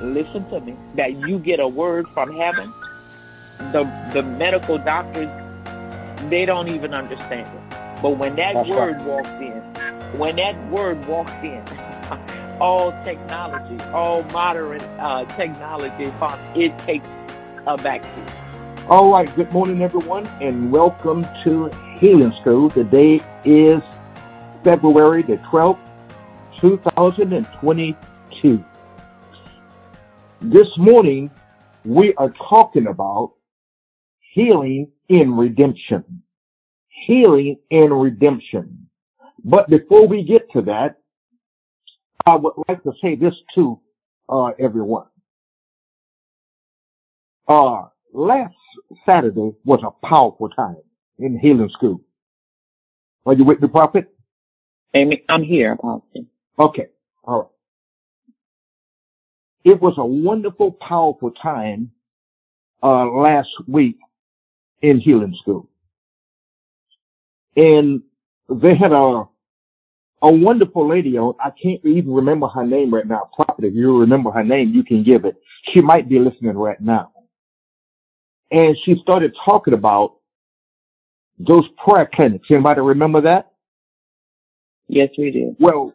listen 0.00 0.48
to 0.50 0.60
me, 0.60 0.76
that 0.94 1.14
you 1.14 1.38
get 1.38 1.60
a 1.60 1.68
word 1.68 2.08
from 2.08 2.36
heaven, 2.36 2.72
the 3.72 3.84
the 4.12 4.22
medical 4.22 4.78
doctors 4.78 5.28
they 6.28 6.44
don't 6.44 6.68
even 6.68 6.92
understand 6.94 7.48
it. 7.48 8.02
But 8.02 8.18
when 8.18 8.36
that 8.36 8.54
That's 8.54 8.68
word 8.68 8.96
right. 8.96 9.06
walks 9.06 9.28
in, 9.28 9.62
when 10.18 10.36
that 10.36 10.70
word 10.70 11.04
walks 11.06 11.32
in, 11.42 11.62
all 12.60 12.92
technology, 13.04 13.82
all 13.92 14.22
modern 14.24 14.80
uh, 14.80 15.24
technology, 15.36 16.12
it 16.54 16.78
takes 16.80 17.06
a 17.66 17.76
backseat. 17.76 18.32
All 18.88 19.12
right, 19.12 19.34
good 19.36 19.52
morning, 19.52 19.82
everyone, 19.82 20.26
and 20.40 20.72
welcome 20.72 21.26
to 21.44 21.68
Healing 21.98 22.32
School. 22.40 22.70
Today 22.70 23.20
is 23.44 23.82
February 24.64 25.22
the 25.22 25.36
12th, 25.36 25.78
2022. 26.58 28.64
This 30.42 30.68
morning, 30.78 31.30
we 31.84 32.14
are 32.14 32.32
talking 32.48 32.86
about 32.86 33.34
healing 34.32 34.90
in 35.10 35.36
redemption. 35.36 36.22
Healing 37.06 37.58
in 37.68 37.92
redemption. 37.92 38.88
But 39.44 39.68
before 39.68 40.06
we 40.06 40.24
get 40.24 40.50
to 40.52 40.62
that, 40.62 40.96
I 42.24 42.36
would 42.36 42.54
like 42.68 42.82
to 42.84 42.92
say 43.02 43.16
this 43.16 43.34
to 43.54 43.80
uh, 44.30 44.52
everyone. 44.58 45.06
Uh, 47.46 47.88
last 48.14 48.54
Saturday 49.04 49.52
was 49.64 49.80
a 49.84 50.06
powerful 50.06 50.48
time 50.48 50.76
in 51.18 51.38
healing 51.38 51.68
school. 51.70 52.00
Are 53.26 53.34
you 53.34 53.44
with 53.44 53.60
me, 53.60 53.68
Prophet? 53.68 54.10
Amy, 54.94 55.22
I'm 55.28 55.42
here, 55.42 55.72
Apostle. 55.72 56.26
Okay. 56.58 56.86
All 57.24 57.38
right. 57.40 57.48
It 59.64 59.80
was 59.80 59.94
a 59.98 60.04
wonderful, 60.06 60.72
powerful 60.72 61.30
time 61.32 61.90
uh, 62.82 63.06
last 63.10 63.50
week 63.68 63.98
in 64.82 65.00
healing 65.00 65.36
school, 65.40 65.68
and 67.56 68.02
they 68.50 68.74
had 68.76 68.92
a 68.92 69.24
a 70.22 70.32
wonderful 70.32 70.88
lady 70.88 71.18
on. 71.18 71.34
I 71.40 71.50
can't 71.50 71.84
even 71.84 72.12
remember 72.12 72.48
her 72.48 72.66
name 72.66 72.94
right 72.94 73.06
now. 73.06 73.30
Prophet, 73.36 73.64
if 73.66 73.74
you 73.74 73.98
remember 73.98 74.30
her 74.32 74.44
name, 74.44 74.72
you 74.74 74.84
can 74.84 75.04
give 75.04 75.24
it. 75.26 75.36
She 75.72 75.80
might 75.82 76.08
be 76.08 76.18
listening 76.18 76.56
right 76.56 76.80
now, 76.80 77.12
and 78.50 78.76
she 78.84 78.96
started 79.02 79.34
talking 79.44 79.74
about 79.74 80.16
those 81.38 81.68
prayer 81.84 82.10
clinics. 82.14 82.48
Anybody 82.50 82.80
remember 82.82 83.22
that? 83.22 83.52
Yes, 84.88 85.10
we 85.18 85.30
do. 85.32 85.56
Well, 85.60 85.94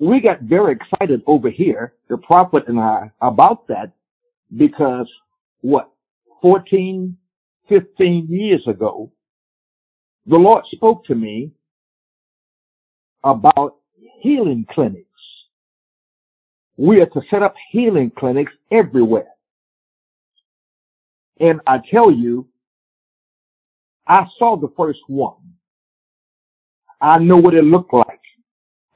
we 0.00 0.20
got 0.20 0.40
very 0.40 0.72
excited 0.74 1.22
over 1.26 1.50
here, 1.50 1.92
the 2.08 2.16
prophet 2.16 2.64
and 2.68 2.80
I, 2.80 3.12
about 3.20 3.68
that 3.68 3.92
because 4.56 5.08
what, 5.60 5.90
14, 6.40 7.16
15 7.68 8.26
years 8.30 8.62
ago, 8.66 9.12
the 10.26 10.38
Lord 10.38 10.64
spoke 10.72 11.04
to 11.04 11.14
me 11.14 11.52
about 13.22 13.76
healing 14.22 14.66
clinics. 14.70 15.06
We 16.78 17.02
are 17.02 17.06
to 17.06 17.20
set 17.30 17.42
up 17.42 17.54
healing 17.70 18.10
clinics 18.18 18.52
everywhere. 18.70 19.28
And 21.38 21.60
I 21.66 21.78
tell 21.90 22.10
you, 22.10 22.48
I 24.06 24.24
saw 24.38 24.56
the 24.56 24.72
first 24.78 25.00
one. 25.08 25.36
I 27.02 27.18
know 27.18 27.36
what 27.36 27.54
it 27.54 27.64
looked 27.64 27.92
like. 27.92 28.19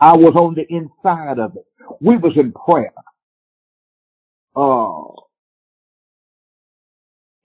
I 0.05 0.15
was 0.15 0.35
on 0.37 0.55
the 0.55 0.67
inside 0.69 1.39
of 1.39 1.57
it. 1.57 1.65
We 2.03 2.19
was 2.19 2.35
in 2.37 2.53
prayer. 2.53 2.93
Uh, 4.55 5.23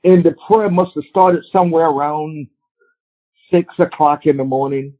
and 0.03 0.25
the 0.25 0.35
prayer 0.45 0.69
must 0.69 0.91
have 0.95 1.05
started 1.09 1.45
somewhere 1.55 1.85
around 1.85 2.47
six 3.49 3.73
o'clock 3.79 4.25
in 4.25 4.35
the 4.35 4.43
morning. 4.43 4.93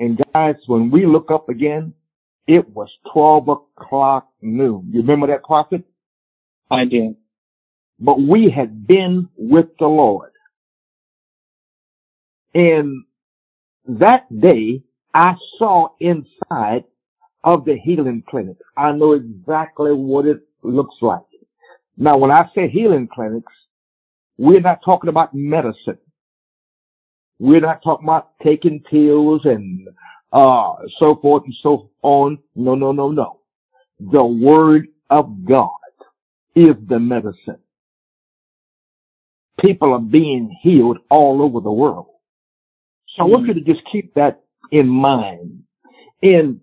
And 0.00 0.18
guys, 0.32 0.54
when 0.68 0.90
we 0.90 1.04
look 1.04 1.30
up 1.30 1.50
again, 1.50 1.92
it 2.46 2.66
was 2.70 2.88
12 3.12 3.48
o'clock 3.48 4.30
noon. 4.40 4.88
You 4.90 5.02
remember 5.02 5.26
that 5.26 5.44
prophet? 5.44 5.84
I 6.70 6.86
did. 6.86 7.16
But 8.00 8.22
we 8.22 8.48
had 8.48 8.86
been 8.86 9.28
with 9.36 9.66
the 9.78 9.86
Lord. 9.86 10.32
And 12.54 13.04
that 13.86 14.24
day, 14.40 14.82
I 15.14 15.34
saw 15.58 15.88
inside 16.00 16.84
of 17.44 17.64
the 17.64 17.76
healing 17.78 18.22
clinic. 18.28 18.56
I 18.76 18.92
know 18.92 19.12
exactly 19.12 19.92
what 19.92 20.26
it 20.26 20.40
looks 20.62 20.96
like. 21.02 21.20
Now, 21.96 22.16
when 22.16 22.30
I 22.32 22.48
say 22.54 22.68
healing 22.68 23.08
clinics, 23.12 23.52
we're 24.38 24.60
not 24.60 24.80
talking 24.84 25.08
about 25.10 25.34
medicine. 25.34 25.98
We're 27.38 27.60
not 27.60 27.82
talking 27.82 28.06
about 28.06 28.30
taking 28.42 28.80
pills 28.80 29.42
and 29.44 29.88
uh, 30.32 30.74
so 31.00 31.16
forth 31.16 31.44
and 31.44 31.54
so 31.62 31.90
on. 32.02 32.38
No, 32.54 32.74
no, 32.74 32.92
no, 32.92 33.10
no. 33.10 33.40
The 34.00 34.24
Word 34.24 34.88
of 35.10 35.44
God 35.44 35.70
is 36.54 36.74
the 36.88 36.98
medicine. 36.98 37.58
People 39.60 39.92
are 39.92 40.00
being 40.00 40.56
healed 40.62 40.98
all 41.10 41.42
over 41.42 41.60
the 41.60 41.72
world. 41.72 42.06
So 43.16 43.24
I 43.24 43.26
want 43.26 43.46
you 43.46 43.54
to 43.54 43.60
just 43.60 43.82
keep 43.90 44.14
that 44.14 44.41
in 44.72 44.88
mind. 44.88 45.64
And 46.22 46.60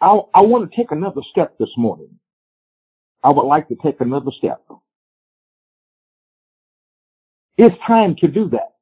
I, 0.00 0.20
I 0.34 0.42
want 0.42 0.70
to 0.70 0.76
take 0.76 0.92
another 0.92 1.22
step 1.30 1.58
this 1.58 1.70
morning. 1.76 2.10
I 3.24 3.32
would 3.32 3.44
like 3.46 3.68
to 3.68 3.76
take 3.76 4.00
another 4.00 4.32
step. 4.36 4.62
It's 7.58 7.76
time 7.86 8.16
to 8.20 8.28
do 8.28 8.50
that. 8.50 8.74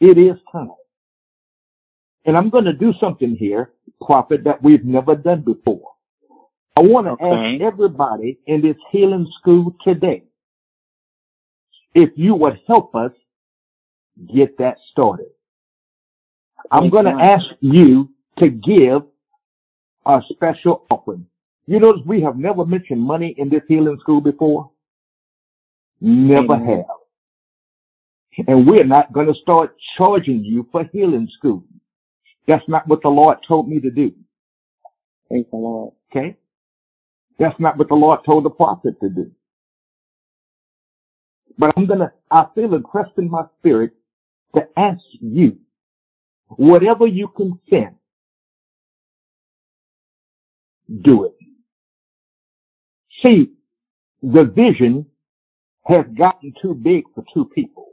It 0.00 0.18
is 0.18 0.36
time. 0.52 0.70
And 2.26 2.36
I'm 2.36 2.50
going 2.50 2.66
to 2.66 2.74
do 2.74 2.94
something 3.00 3.36
here, 3.36 3.72
prophet, 4.06 4.44
that 4.44 4.62
we've 4.62 4.84
never 4.84 5.16
done 5.16 5.42
before. 5.42 5.92
I 6.76 6.82
want 6.82 7.06
to 7.08 7.16
Okay. 7.20 7.58
ask 7.58 7.60
everybody 7.60 8.38
in 8.46 8.62
this 8.62 8.76
healing 8.92 9.30
school 9.40 9.76
today 9.84 10.24
if 11.94 12.10
you 12.16 12.34
would 12.36 12.60
help 12.68 12.94
us 12.94 13.12
get 14.34 14.58
that 14.58 14.78
started. 14.92 15.26
I'm 16.70 16.90
going 16.90 17.04
to 17.04 17.12
ask 17.12 17.46
you 17.60 18.10
to 18.38 18.48
give 18.48 19.02
a 20.06 20.20
special 20.30 20.86
offering. 20.90 21.26
You 21.66 21.80
notice 21.80 22.02
we 22.06 22.20
have 22.22 22.36
never 22.36 22.64
mentioned 22.64 23.00
money 23.00 23.34
in 23.38 23.48
this 23.48 23.62
healing 23.68 23.98
school 24.00 24.20
before? 24.20 24.70
Never 26.00 26.54
Amen. 26.54 26.84
have. 28.38 28.46
And 28.48 28.66
we're 28.68 28.84
not 28.84 29.12
going 29.12 29.26
to 29.26 29.34
start 29.40 29.76
charging 29.96 30.42
you 30.42 30.66
for 30.72 30.84
healing 30.92 31.28
school. 31.38 31.64
That's 32.46 32.66
not 32.68 32.88
what 32.88 33.02
the 33.02 33.08
Lord 33.08 33.38
told 33.46 33.68
me 33.68 33.78
to 33.80 33.90
do. 33.90 34.12
Praise 35.28 35.46
the 35.50 35.56
Lord. 35.56 35.94
Okay? 36.10 36.36
That's 37.38 37.58
not 37.60 37.76
what 37.76 37.88
the 37.88 37.94
Lord 37.94 38.20
told 38.24 38.44
the 38.44 38.50
prophet 38.50 38.98
to 39.00 39.08
do. 39.08 39.30
But 41.58 41.72
I'm 41.76 41.86
gonna, 41.86 42.12
I 42.30 42.46
feel 42.54 42.74
impressed 42.74 43.18
in 43.18 43.30
my 43.30 43.44
spirit 43.58 43.92
to 44.54 44.66
ask 44.76 45.02
you, 45.20 45.58
whatever 46.56 47.06
you 47.06 47.28
can 47.28 47.58
send, 47.72 47.96
do 51.02 51.24
it. 51.24 51.34
See, 53.24 53.52
the 54.22 54.44
vision 54.44 55.06
has 55.86 56.04
gotten 56.16 56.52
too 56.60 56.74
big 56.74 57.04
for 57.14 57.24
two 57.32 57.46
people. 57.54 57.88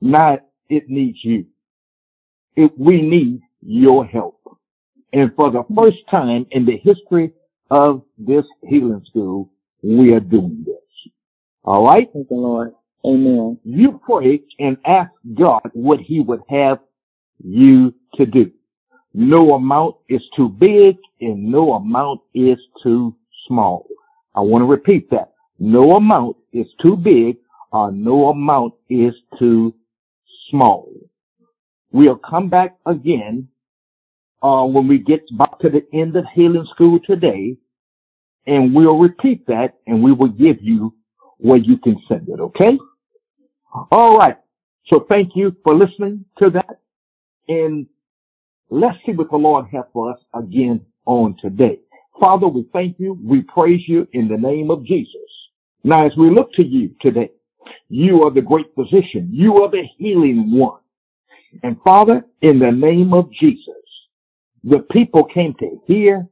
Now 0.00 0.38
it 0.68 0.88
needs 0.88 1.18
you. 1.22 1.46
It, 2.54 2.72
we 2.78 3.02
need 3.02 3.40
your 3.60 4.04
help. 4.04 4.40
And 5.12 5.32
for 5.34 5.50
the 5.50 5.64
first 5.76 5.98
time 6.10 6.46
in 6.50 6.66
the 6.66 6.78
history 6.78 7.32
of 7.70 8.02
this 8.18 8.44
healing 8.66 9.04
school, 9.08 9.50
we 9.82 10.12
are 10.14 10.20
doing 10.20 10.64
this. 10.66 11.12
All 11.64 11.84
right? 11.84 12.10
Praise 12.12 12.26
the 12.28 12.34
Lord. 12.34 12.72
Amen. 13.06 13.58
You 13.62 14.00
pray 14.04 14.42
and 14.58 14.76
ask 14.84 15.12
God 15.32 15.62
what 15.74 16.00
he 16.00 16.20
would 16.20 16.42
have 16.48 16.80
you 17.38 17.94
to 18.16 18.26
do. 18.26 18.50
No 19.14 19.50
amount 19.50 19.96
is 20.08 20.22
too 20.36 20.48
big 20.48 20.96
and 21.20 21.44
no 21.44 21.74
amount 21.74 22.20
is 22.34 22.58
too 22.82 23.14
small. 23.46 23.86
I 24.34 24.40
want 24.40 24.62
to 24.62 24.66
repeat 24.66 25.08
that. 25.10 25.32
No 25.60 25.92
amount 25.92 26.36
is 26.52 26.66
too 26.82 26.96
big 26.96 27.36
or 27.72 27.92
no 27.92 28.28
amount 28.28 28.74
is 28.90 29.14
too 29.38 29.72
small. 30.50 30.92
We'll 31.92 32.16
come 32.16 32.48
back 32.48 32.76
again 32.86 33.48
uh, 34.42 34.64
when 34.64 34.88
we 34.88 34.98
get 34.98 35.22
back 35.38 35.58
to 35.60 35.70
the 35.70 35.86
end 35.92 36.16
of 36.16 36.24
healing 36.34 36.66
school 36.74 36.98
today, 37.06 37.56
and 38.46 38.74
we'll 38.74 38.98
repeat 38.98 39.46
that, 39.46 39.74
and 39.86 40.02
we 40.02 40.12
will 40.12 40.28
give 40.28 40.58
you 40.60 40.94
where 41.38 41.58
you 41.58 41.78
can 41.78 41.96
send 42.08 42.28
it. 42.28 42.40
Okay? 42.40 42.78
All 43.92 44.16
right. 44.16 44.36
So 44.92 45.06
thank 45.10 45.32
you 45.34 45.56
for 45.64 45.74
listening 45.74 46.24
to 46.38 46.50
that, 46.50 46.80
and 47.48 47.86
Let's 48.70 48.98
see 49.06 49.12
what 49.12 49.30
the 49.30 49.36
Lord 49.36 49.66
has 49.72 49.84
for 49.92 50.10
us 50.12 50.18
again 50.34 50.84
on 51.04 51.36
today. 51.40 51.80
Father, 52.20 52.48
we 52.48 52.66
thank 52.72 52.98
you. 52.98 53.18
We 53.22 53.42
praise 53.42 53.82
you 53.86 54.08
in 54.12 54.26
the 54.28 54.36
name 54.36 54.70
of 54.70 54.84
Jesus. 54.84 55.14
Now, 55.84 56.04
as 56.04 56.12
we 56.16 56.30
look 56.30 56.52
to 56.54 56.66
you 56.66 56.94
today, 57.00 57.30
you 57.88 58.22
are 58.24 58.32
the 58.32 58.42
great 58.42 58.66
physician. 58.74 59.28
You 59.32 59.62
are 59.62 59.70
the 59.70 59.84
healing 59.98 60.50
one. 60.58 60.80
And 61.62 61.76
Father, 61.84 62.24
in 62.42 62.58
the 62.58 62.72
name 62.72 63.14
of 63.14 63.30
Jesus, 63.32 63.74
the 64.64 64.80
people 64.80 65.24
came 65.24 65.54
to 65.60 65.80
hear 65.86 66.26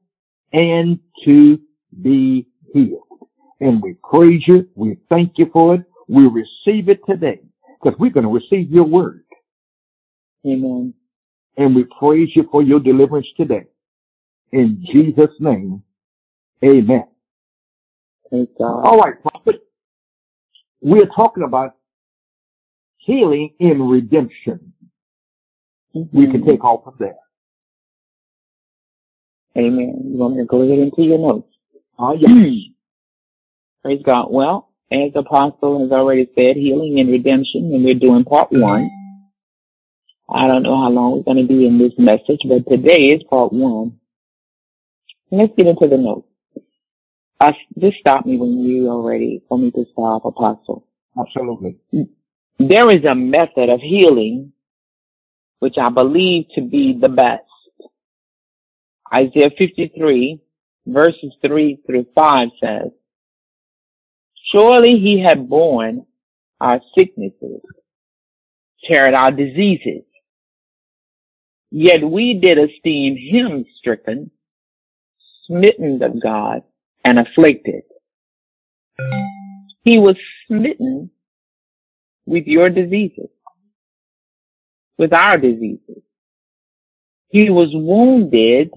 and 0.52 0.99
to 1.25 1.61
be 2.02 2.49
healed. 2.73 3.29
And 3.61 3.81
we 3.81 3.94
praise 4.11 4.43
you. 4.46 4.69
We 4.75 4.99
thank 5.08 5.35
you 5.38 5.50
for 5.52 5.76
it. 5.76 5.85
We 6.09 6.27
receive 6.29 6.89
it 6.89 7.01
today 7.09 7.41
because 7.83 7.99
we're 7.99 8.11
going 8.12 8.25
to 8.27 8.31
receive 8.33 8.71
your 8.71 8.85
word. 8.85 9.25
Amen. 10.47 10.95
And 11.59 11.75
we 11.77 11.85
praise 11.99 12.31
you 12.37 12.49
for 12.53 12.62
your 12.62 12.81
deliverance 12.81 13.27
today. 13.37 13.65
In 14.53 14.85
Jesus' 14.93 15.31
name, 15.41 15.83
amen. 16.65 17.06
Thank 18.31 18.51
God. 18.59 18.87
All 18.87 18.99
right, 18.99 19.15
prophet. 19.23 19.62
We're 20.83 21.09
talking 21.17 21.45
about 21.45 21.77
healing 22.99 23.55
in 23.61 23.83
redemption. 23.89 24.75
We 26.12 26.29
can 26.29 26.43
Mhm. 26.43 26.49
take 26.49 26.65
off 26.65 26.85
from 26.85 26.97
there. 26.99 27.19
Amen. 29.59 30.03
You 30.12 30.19
want 30.19 30.37
me 30.37 30.43
to 30.43 30.47
go 30.47 30.62
ahead 30.62 30.79
into 30.81 31.03
your 31.05 31.19
notes? 31.19 31.55
Ah, 31.99 32.12
yes. 32.12 32.31
Praise 33.83 34.03
God. 34.05 34.29
Well, 34.31 34.71
as 34.94 35.12
the 35.12 35.20
Apostle 35.20 35.81
has 35.81 35.93
already 35.93 36.29
said, 36.35 36.56
healing 36.56 37.00
and 37.00 37.11
redemption, 37.11 37.73
and 37.73 37.85
we're 37.85 37.94
doing 37.94 38.25
part 38.25 38.49
one. 38.50 38.88
I 40.32 40.49
don't 40.49 40.62
know 40.62 40.81
how 40.81 40.91
long 40.91 41.17
we're 41.17 41.35
going 41.35 41.46
to 41.46 41.52
be 41.52 41.67
in 41.67 41.79
this 41.79 41.93
message, 41.99 42.41
but 42.49 42.70
today 42.70 43.06
is 43.06 43.23
part 43.29 43.52
one. 43.52 43.99
Let's 45.31 45.52
get 45.56 45.67
into 45.67 45.88
the 45.88 45.96
notes. 45.96 46.29
Uh, 47.41 47.52
just 47.79 47.99
stop 47.99 48.25
me 48.25 48.37
when 48.37 48.61
you 48.61 48.91
are 48.91 49.02
ready 49.02 49.43
for 49.49 49.58
me 49.58 49.70
to 49.73 49.85
stop, 49.93 50.25
Apostle. 50.25 50.87
Absolutely. 51.19 51.76
There 52.58 52.91
is 52.91 53.05
a 53.05 53.14
method 53.14 53.69
of 53.69 53.81
healing 53.81 54.52
which 55.58 55.76
I 55.79 55.91
believe 55.91 56.46
to 56.55 56.61
be 56.61 56.99
the 57.00 57.08
best. 57.08 57.43
Isaiah 59.12 59.50
53 59.56 60.41
verses 60.87 61.32
3 61.41 61.81
through 61.87 62.06
5 62.14 62.49
says, 62.62 62.91
Surely 64.55 65.01
he 65.01 65.21
had 65.21 65.49
borne 65.49 66.06
our 66.61 66.81
sicknesses, 66.97 67.61
carried 68.89 69.15
our 69.15 69.33
diseases. 69.33 70.05
Yet 71.73 72.09
we 72.09 72.35
did 72.35 72.59
esteem 72.59 73.17
him 73.17 73.65
stricken, 73.79 74.31
smitten 75.45 76.01
of 76.05 76.23
God, 76.23 76.62
and 77.05 77.19
afflicted. 77.19 77.83
He 79.83 79.99
was 79.99 80.17
smitten 80.47 81.11
with 82.25 82.47
your 82.47 82.69
diseases, 82.69 83.31
with 84.97 85.12
our 85.12 85.37
diseases. 85.37 86.03
He 87.29 87.51
was 87.51 87.71
wounded 87.73 88.71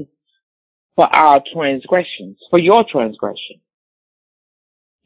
for 0.95 1.07
our 1.15 1.43
transgressions, 1.53 2.39
for 2.49 2.57
your 2.57 2.83
transgression. 2.83 3.61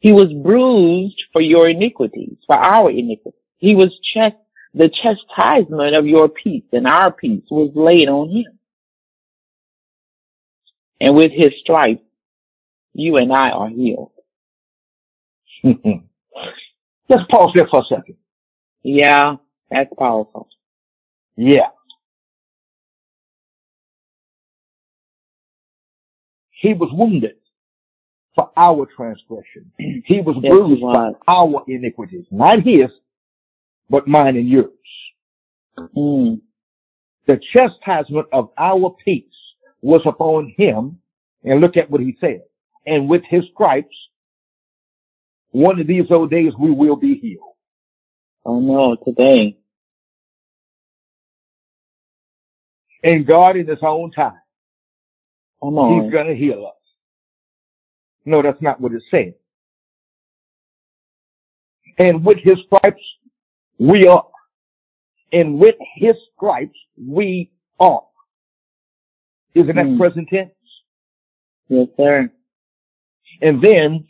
He 0.02 0.12
was 0.12 0.32
bruised 0.32 1.22
for 1.32 1.40
your 1.40 1.68
iniquities, 1.68 2.36
for 2.48 2.56
our 2.56 2.90
iniquities. 2.90 3.38
He 3.58 3.76
was 3.76 3.96
chest, 4.12 4.34
the 4.74 4.88
chastisement 4.88 5.94
of 5.94 6.08
your 6.08 6.28
peace 6.28 6.64
and 6.72 6.88
our 6.88 7.12
peace 7.12 7.44
was 7.48 7.70
laid 7.76 8.08
on 8.08 8.30
him. 8.30 8.58
And 11.00 11.14
with 11.14 11.30
his 11.30 11.52
stripes, 11.60 12.02
you 12.94 13.16
and 13.16 13.32
I 13.32 13.50
are 13.50 13.68
healed. 13.68 14.10
Let's 15.62 17.30
pause 17.30 17.52
there 17.54 17.68
for 17.70 17.82
a 17.82 17.84
second. 17.84 18.16
Yeah, 18.82 19.36
that's 19.70 19.90
powerful. 19.96 20.48
Yeah. 21.36 21.68
He 26.50 26.74
was 26.74 26.90
wounded 26.92 27.36
for 28.36 28.50
our 28.56 28.86
transgression. 28.96 29.72
He 30.06 30.20
was 30.20 30.36
Yes, 30.42 30.52
bruised 30.52 30.82
for 30.92 31.18
our 31.28 31.64
iniquities. 31.68 32.26
Not 32.30 32.62
his, 32.64 32.90
but 33.90 34.08
mine 34.08 34.36
and 34.36 34.48
yours. 34.48 34.70
Mm, 35.96 36.40
The 37.26 37.40
chastisement 37.56 38.28
of 38.32 38.50
our 38.58 38.96
peace 39.04 39.24
was 39.82 40.02
upon 40.06 40.54
him. 40.58 40.98
And 41.44 41.60
look 41.60 41.76
at 41.76 41.90
what 41.90 42.00
he 42.02 42.16
said. 42.20 42.42
And 42.86 43.08
with 43.08 43.22
his 43.28 43.44
stripes, 43.54 43.96
one 45.52 45.80
of 45.80 45.86
these 45.88 46.04
old 46.10 46.30
days 46.30 46.52
we 46.58 46.70
will 46.70 46.96
be 46.96 47.16
healed. 47.16 47.54
oh 48.46 48.60
no, 48.60 48.96
today. 49.04 49.58
And 53.04 53.26
God 53.26 53.56
in 53.56 53.66
his 53.68 53.78
own 53.82 54.12
time, 54.12 54.40
Come 55.62 55.78
on. 55.78 56.04
he's 56.04 56.12
gonna 56.12 56.34
heal 56.34 56.66
us. 56.66 56.81
No, 58.24 58.42
that's 58.42 58.62
not 58.62 58.80
what 58.80 58.92
it 58.92 59.02
said. 59.14 59.34
And 61.98 62.24
with 62.24 62.38
his 62.42 62.58
stripes, 62.66 63.02
we 63.78 64.06
are. 64.06 64.26
And 65.32 65.58
with 65.58 65.76
his 65.96 66.14
stripes, 66.36 66.78
we 66.98 67.50
are. 67.80 68.04
Isn't 69.54 69.76
that 69.76 69.86
Hmm. 69.86 69.98
present 69.98 70.28
tense? 70.28 70.52
Yes, 71.68 71.88
sir. 71.96 72.30
And 73.42 73.62
then, 73.62 74.06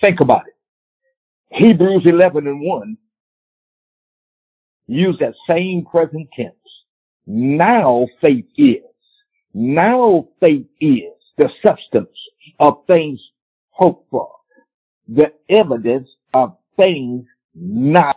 think 0.00 0.20
about 0.20 0.46
it. 0.48 0.54
Hebrews 1.50 2.04
11 2.06 2.46
and 2.46 2.60
1 2.60 2.98
use 4.86 5.18
that 5.20 5.34
same 5.48 5.84
present 5.84 6.28
tense. 6.36 6.54
Now 7.26 8.06
faith 8.22 8.46
is. 8.56 8.82
Now 9.54 10.28
faith 10.40 10.66
is 10.80 11.17
the 11.38 11.50
substance 11.66 12.10
of 12.60 12.84
things 12.88 13.20
hoped 13.70 14.10
for. 14.10 14.30
The 15.08 15.32
evidence 15.50 16.08
of 16.34 16.56
things 16.76 17.26
not 17.54 18.16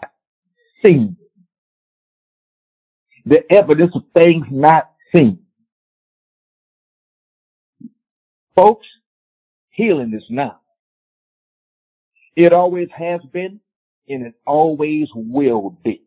seen. 0.86 1.18
The 3.26 3.44
evidence 3.52 3.94
of 3.96 4.04
things 4.18 4.46
not 4.52 4.92
seen. 5.16 5.40
Folks, 8.56 8.88
healing 9.72 10.14
is 10.16 10.26
now. 10.30 10.60
It 12.36 12.54
always 12.54 12.90
has 12.98 13.22
been 13.34 13.60
and 14.10 14.28
it 14.28 14.36
always 14.48 15.08
will 15.16 15.78
be. 15.84 16.04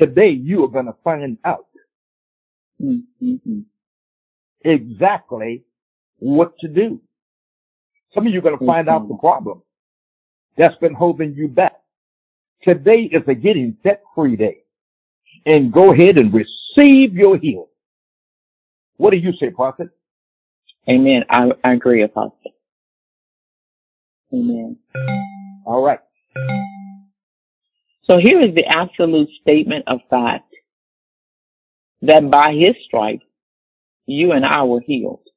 Today 0.00 0.30
you 0.30 0.64
are 0.64 0.68
going 0.68 0.86
to 0.86 0.96
find 1.04 1.38
out 1.44 1.66
Mm, 2.82 3.04
mm, 3.22 3.40
mm. 3.46 3.64
exactly 4.64 5.64
what 6.20 6.58
to 6.60 6.68
do. 6.68 7.00
Some 8.14 8.26
of 8.26 8.32
you 8.32 8.38
are 8.40 8.42
going 8.42 8.58
to 8.58 8.66
find 8.66 8.88
out 8.88 9.08
the 9.08 9.14
Mhm. 9.14 9.20
problem 9.20 9.62
that's 10.56 10.76
been 10.78 10.94
holding 10.94 11.34
you 11.34 11.48
back. 11.48 11.80
Today 12.62 13.04
is 13.04 13.26
a 13.28 13.34
getting 13.34 13.76
set 13.82 14.02
free 14.14 14.36
day. 14.36 14.62
And 15.46 15.72
go 15.72 15.92
ahead 15.92 16.18
and 16.18 16.32
receive 16.32 17.14
your 17.14 17.38
healing. 17.38 17.68
What 18.98 19.10
do 19.10 19.16
you 19.18 19.32
say, 19.34 19.50
prophet? 19.50 19.90
Amen. 20.88 21.24
I, 21.30 21.52
I 21.64 21.72
agree, 21.74 22.02
Apostle. 22.02 22.38
Amen. 24.32 24.78
All 25.64 25.82
right. 25.82 26.00
So 28.04 28.18
here 28.18 28.40
is 28.40 28.54
the 28.54 28.66
absolute 28.66 29.30
statement 29.42 29.84
of 29.88 30.00
fact 30.10 30.52
that 32.02 32.30
by 32.30 32.52
his 32.54 32.76
stripes, 32.86 33.24
you 34.06 34.32
and 34.32 34.44
I 34.44 34.64
were 34.64 34.80
healed. 34.80 35.29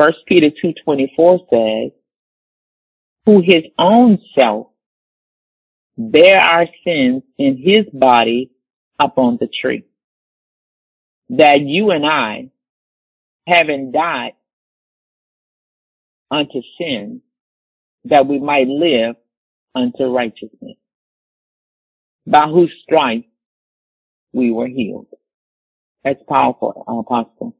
First 0.00 0.20
Peter 0.28 0.50
2.24 0.64 1.40
says, 1.50 1.92
who 3.26 3.42
his 3.42 3.64
own 3.78 4.18
self 4.38 4.68
bare 5.98 6.40
our 6.40 6.66
sins 6.84 7.22
in 7.38 7.58
his 7.58 7.86
body 7.92 8.50
upon 9.00 9.38
the 9.40 9.48
tree. 9.48 9.84
That 11.30 11.60
you 11.60 11.90
and 11.90 12.06
I, 12.06 12.50
having 13.46 13.92
died 13.92 14.32
unto 16.30 16.62
sin, 16.78 17.22
that 18.06 18.26
we 18.26 18.38
might 18.40 18.68
live 18.68 19.16
unto 19.74 20.04
righteousness. 20.04 20.76
By 22.26 22.48
whose 22.48 22.72
stripes 22.82 23.28
we 24.32 24.52
were 24.52 24.68
healed. 24.68 25.08
That's 26.04 26.22
powerful, 26.28 26.84
uh, 26.88 26.98
Apostle. 26.98 27.56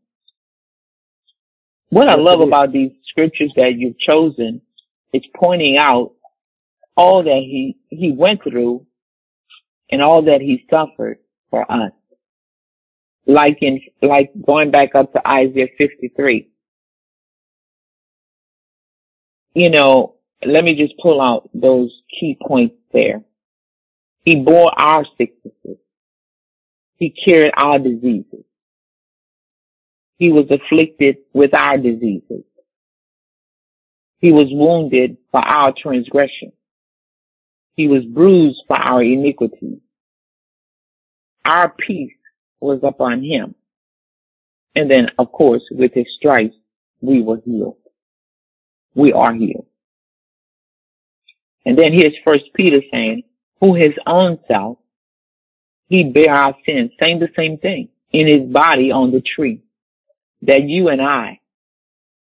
What 1.91 2.09
I 2.11 2.17
love 2.17 2.41
about 2.41 2.73
these 2.73 2.93
scriptures 3.09 3.53
that 3.57 3.75
you've 3.77 3.99
chosen 3.99 4.63
is 5.13 5.23
pointing 5.37 5.79
out 5.79 6.13
all 6.97 7.25
that 7.25 7.41
he, 7.43 7.77
he 7.91 8.13
went 8.13 8.43
through 8.45 8.87
and 9.91 10.03
all 10.03 10.23
that 10.25 10.41
he 10.41 10.67
suffered 10.71 11.19
for 11.51 11.71
us. 11.71 11.93
like 13.27 13.59
in, 13.63 13.81
like 14.03 14.33
going 14.47 14.71
back 14.71 14.95
up 14.95 15.13
to 15.13 15.29
Isaiah 15.29 15.69
53. 15.79 16.49
You 19.55 19.71
know, 19.71 20.17
let 20.45 20.65
me 20.65 20.75
just 20.77 20.95
pull 21.03 21.21
out 21.21 21.51
those 21.55 21.93
key 22.19 22.39
points 22.47 22.77
there. 22.93 23.23
He 24.25 24.37
bore 24.37 24.69
our 24.77 25.05
sicknesses. 25.19 25.79
He 26.97 27.11
carried 27.11 27.53
our 27.63 27.79
diseases. 27.79 28.45
He 30.21 30.31
was 30.31 30.45
afflicted 30.51 31.17
with 31.33 31.55
our 31.55 31.79
diseases. 31.79 32.45
He 34.19 34.33
was 34.33 34.49
wounded 34.51 35.17
for 35.33 35.41
our 35.41 35.73
transgression. 35.73 36.53
He 37.75 37.89
was 37.89 38.05
bruised 38.05 38.61
for 38.67 38.77
our 38.77 39.03
iniquities. 39.03 39.79
Our 41.49 41.71
peace 41.71 42.13
was 42.61 42.81
upon 42.83 43.25
him. 43.25 43.55
And 44.77 44.91
then, 44.91 45.09
of 45.19 45.33
course, 45.33 45.63
with 45.71 45.95
his 45.95 46.07
stripes, 46.19 46.55
we 47.01 47.23
were 47.23 47.41
healed. 47.43 47.79
We 48.95 49.13
are 49.13 49.33
healed. 49.33 49.69
And 51.65 51.79
then 51.79 51.95
here's 51.95 52.15
First 52.23 52.45
Peter 52.53 52.83
saying, 52.93 53.23
who 53.63 53.75
his 53.75 53.95
own 54.07 54.39
self, 54.47 54.77
he 55.89 56.05
bare 56.05 56.35
our 56.35 56.55
sins, 56.67 56.91
saying 57.03 57.21
the 57.21 57.31
same 57.35 57.57
thing 57.57 57.89
in 58.13 58.27
his 58.27 58.53
body 58.53 58.93
on 58.93 59.13
the 59.13 59.23
tree, 59.23 59.63
that 60.43 60.63
you 60.63 60.89
and 60.89 61.03
I, 61.03 61.41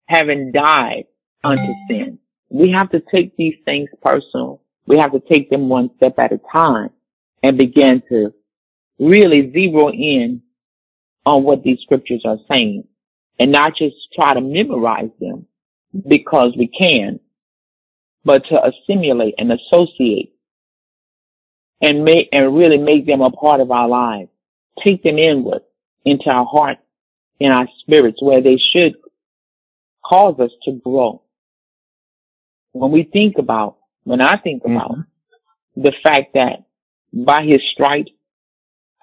having 0.08 0.52
died 0.52 1.06
unto 1.44 1.74
sin, 1.88 2.20
we 2.50 2.72
have 2.72 2.90
to 2.92 3.02
take 3.14 3.36
these 3.38 3.56
things 3.66 3.90
personal. 4.02 4.62
We 4.86 4.98
have 4.98 5.12
to 5.14 5.20
take 5.20 5.50
them 5.50 5.70
one 5.70 5.92
step 5.98 6.16
at 6.20 6.34
a 6.34 6.40
time 6.52 6.90
and 7.44 7.58
begin 7.58 8.04
to 8.10 8.34
really 9.00 9.52
zero 9.52 9.90
in 9.92 10.42
on 11.26 11.44
what 11.44 11.64
these 11.64 11.80
scriptures 11.82 12.24
are 12.26 12.38
saying 12.52 12.84
and 13.40 13.52
not 13.52 13.76
just 13.76 13.96
try 14.14 14.34
to 14.34 14.42
memorize 14.42 15.12
them 15.20 15.46
because 16.08 16.54
we 16.58 16.68
can, 16.68 17.20
but 18.24 18.46
to 18.46 18.62
assimilate 18.64 19.36
and 19.38 19.52
associate 19.52 20.34
and 21.82 22.04
make, 22.04 22.30
and 22.32 22.56
really 22.56 22.78
make 22.78 23.06
them 23.06 23.22
a 23.22 23.32
part 23.32 23.60
of 23.60 23.72
our 23.72 23.88
lives. 23.88 24.30
Take 24.86 25.04
them 25.04 25.18
inward 25.18 25.62
into 26.06 26.30
our 26.30 26.46
hearts 26.46 26.82
and 27.42 27.54
our 27.54 27.68
spirits 27.80 28.22
where 28.22 28.42
they 28.42 28.58
should 28.72 28.94
cause 30.06 30.40
us 30.40 30.52
to 30.64 30.74
grow. 30.74 31.24
When 32.72 32.92
we 32.92 33.04
think 33.04 33.38
about, 33.40 33.78
when 34.04 34.22
I 34.22 34.38
think 34.38 34.64
about 34.64 34.92
mm-hmm. 34.92 35.82
the 35.82 35.94
fact 36.04 36.36
that 36.36 36.66
by 37.12 37.44
his 37.44 37.62
stripes 37.74 38.12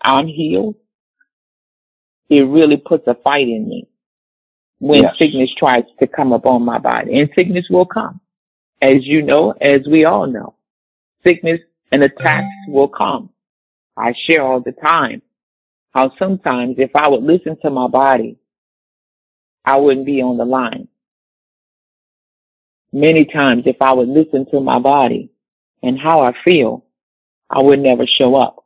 I'm 0.00 0.28
healed, 0.28 0.76
it 2.30 2.42
really 2.42 2.76
puts 2.76 3.06
a 3.08 3.14
fight 3.14 3.48
in 3.48 3.68
me 3.68 3.88
when 4.78 5.02
yes. 5.02 5.14
sickness 5.18 5.50
tries 5.58 5.84
to 6.00 6.06
come 6.06 6.32
upon 6.32 6.64
my 6.64 6.78
body. 6.78 7.18
And 7.18 7.30
sickness 7.36 7.66
will 7.68 7.86
come. 7.86 8.20
As 8.80 8.98
you 9.00 9.22
know, 9.22 9.52
as 9.60 9.80
we 9.90 10.04
all 10.04 10.28
know, 10.28 10.54
sickness 11.26 11.60
and 11.90 12.04
attacks 12.04 12.46
will 12.68 12.88
come. 12.88 13.30
I 13.96 14.14
share 14.28 14.42
all 14.42 14.60
the 14.60 14.72
time 14.72 15.22
how 15.98 16.12
sometimes 16.16 16.76
if 16.78 16.92
I 16.94 17.08
would 17.08 17.24
listen 17.24 17.56
to 17.62 17.70
my 17.70 17.88
body, 17.88 18.36
I 19.64 19.78
wouldn't 19.78 20.06
be 20.06 20.22
on 20.22 20.38
the 20.38 20.44
line. 20.44 20.86
Many 22.92 23.24
times 23.24 23.64
if 23.66 23.76
I 23.80 23.92
would 23.94 24.08
listen 24.08 24.46
to 24.52 24.60
my 24.60 24.78
body 24.78 25.32
and 25.82 25.98
how 25.98 26.20
I 26.20 26.34
feel, 26.44 26.84
I 27.50 27.62
would 27.62 27.80
never 27.80 28.06
show 28.06 28.36
up. 28.36 28.64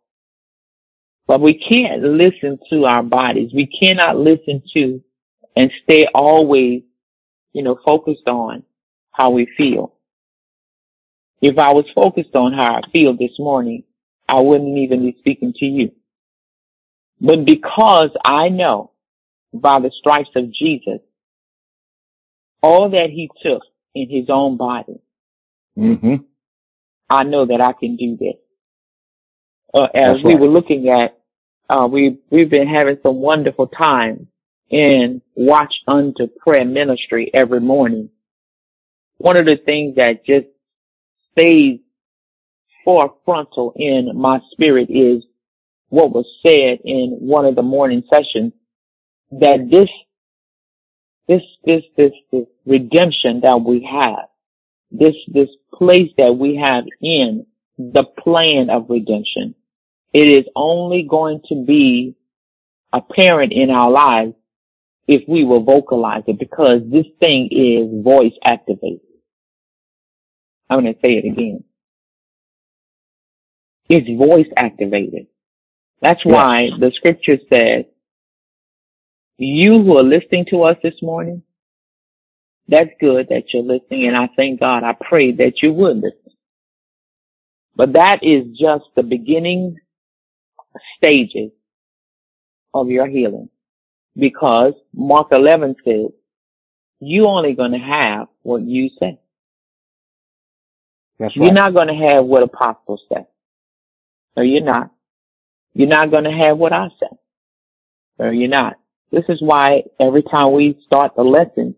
But 1.27 1.41
we 1.41 1.55
can't 1.55 2.03
listen 2.03 2.59
to 2.69 2.85
our 2.85 3.03
bodies. 3.03 3.51
We 3.55 3.67
cannot 3.67 4.19
listen 4.19 4.63
to 4.75 5.03
and 5.57 5.71
stay 5.85 6.05
always, 6.15 6.83
you 7.55 7.63
know, 7.63 7.79
focused 7.83 8.29
on 8.29 8.63
how 9.11 9.31
we 9.31 9.49
feel. 9.57 9.95
If 11.41 11.59
I 11.59 11.73
was 11.73 11.87
focused 11.95 12.35
on 12.35 12.53
how 12.53 12.75
I 12.75 12.81
feel 12.93 13.17
this 13.17 13.39
morning, 13.39 13.85
I 14.29 14.43
wouldn't 14.43 14.77
even 14.77 15.01
be 15.01 15.17
speaking 15.19 15.55
to 15.55 15.65
you. 15.65 15.93
But 17.23 17.45
because 17.45 18.11
I 18.25 18.49
know 18.49 18.91
by 19.55 19.79
the 19.79 19.93
stripes 19.97 20.31
of 20.35 20.53
Jesus, 20.53 20.99
all 22.61 22.91
that 22.91 23.11
he 23.11 23.31
took 23.43 23.63
in 23.95 24.11
his 24.11 24.29
own 24.29 24.57
body, 24.57 25.01
mm-hmm. 25.79 26.17
I 27.09 27.23
know 27.23 27.47
that 27.47 27.61
I 27.61 27.75
can 27.75 27.97
do 27.97 28.17
this 28.17 28.35
uh, 29.73 29.87
as 29.95 30.15
That's 30.15 30.25
we 30.25 30.33
right. 30.33 30.41
were 30.41 30.49
looking 30.49 30.89
at, 30.89 31.17
uh, 31.71 31.87
we 31.87 32.19
we've 32.31 32.51
been 32.51 32.67
having 32.67 32.99
some 33.05 33.17
wonderful 33.17 33.69
times 33.69 34.27
in 34.69 35.23
Watch 35.37 35.75
Unto 35.87 36.27
Prayer 36.27 36.65
Ministry 36.65 37.31
every 37.33 37.61
morning. 37.61 38.11
One 39.19 39.37
of 39.37 39.47
the 39.47 39.57
things 39.57 39.95
that 39.97 40.25
just 40.27 40.47
stays 41.33 41.79
forefrontal 42.85 43.75
in 43.77 44.11
my 44.17 44.41
spirit 44.51 44.91
is 44.91 45.23
what 45.93 46.13
was 46.13 46.27
said 46.47 46.81
in 46.85 47.19
one 47.21 47.45
of 47.45 47.57
the 47.57 47.63
morning 47.63 48.03
sessions 48.13 48.53
that 49.33 49.69
this 49.71 49.91
this 51.29 51.43
this 51.65 51.83
this 51.97 52.13
this 52.33 52.47
redemption 52.67 53.41
that 53.43 53.61
we 53.61 53.89
have 53.91 54.27
this 54.91 55.15
this 55.29 55.51
place 55.75 56.11
that 56.19 56.37
we 56.37 56.57
have 56.57 56.85
in 57.01 57.47
the 57.79 58.05
plan 58.05 58.71
of 58.71 58.87
redemption 58.89 59.55
it 60.13 60.29
is 60.29 60.45
only 60.57 61.07
going 61.09 61.41
to 61.49 61.65
be 61.65 62.17
apparent 62.93 63.53
in 63.53 63.71
our 63.71 63.91
lives 63.91 64.35
if 65.09 65.23
we 65.29 65.45
will 65.45 65.63
vocalize 65.63 66.23
it 66.27 66.39
because 66.39 66.81
this 66.87 67.07
thing 67.23 67.49
is 67.51 68.05
voice 68.05 68.35
activated. 68.45 69.01
I'm 70.71 70.81
going 70.81 70.95
to 70.95 71.01
say 71.05 71.15
it 71.15 71.31
again. 71.31 71.65
It's 73.89 74.09
voice 74.19 74.51
activated. 74.57 75.27
That's 76.03 76.25
why 76.25 76.71
the 76.81 76.91
scripture 76.97 77.39
says, 77.53 77.85
you 79.39 79.75
who 79.75 79.97
are 79.99 80.03
listening 80.03 80.47
to 80.51 80.65
us 80.65 80.77
this 80.83 81.01
morning, 81.01 81.43
that's 82.69 82.91
good 83.01 83.29
that 83.31 83.45
you're 83.53 83.63
listening 83.63 84.09
and 84.09 84.17
I 84.17 84.29
thank 84.37 84.61
God. 84.61 84.83
I 84.85 84.95
pray 85.01 85.33
that 85.33 85.63
you 85.63 85.73
would 85.73 85.97
listen. 85.97 86.33
But 87.77 87.95
that 87.95 88.21
is 88.23 88.47
just 88.59 88.85
the 88.97 89.05
beginning 89.05 89.77
stages 90.97 91.53
of 92.75 92.89
your 92.91 93.07
healing 93.07 93.49
because 94.17 94.75
Mark 94.93 95.29
11 95.31 95.77
says 95.85 96.11
you 97.01 97.27
only 97.27 97.55
going 97.55 97.73
to 97.73 97.79
have 97.79 98.29
what 98.43 98.63
you 98.63 98.91
say. 99.01 99.19
That's 101.19 101.37
right. 101.37 101.47
You're 101.47 101.55
not 101.55 101.75
going 101.75 101.89
to 101.89 102.07
have 102.09 102.25
what 102.25 102.43
apostles 102.43 103.03
say. 103.13 103.27
No, 104.37 104.43
you're 104.43 104.65
not. 104.65 104.91
You're 105.75 105.89
not 105.89 106.11
going 106.11 106.25
to 106.25 106.31
have 106.31 106.59
what 106.59 106.73
I 106.73 106.89
say. 107.01 107.17
No, 108.19 108.31
you're 108.31 108.49
not. 108.49 108.79
This 109.11 109.25
is 109.29 109.41
why 109.43 109.85
every 110.01 110.23
time 110.23 110.53
we 110.53 110.79
start 110.87 111.13
the 111.17 111.23
lesson, 111.23 111.75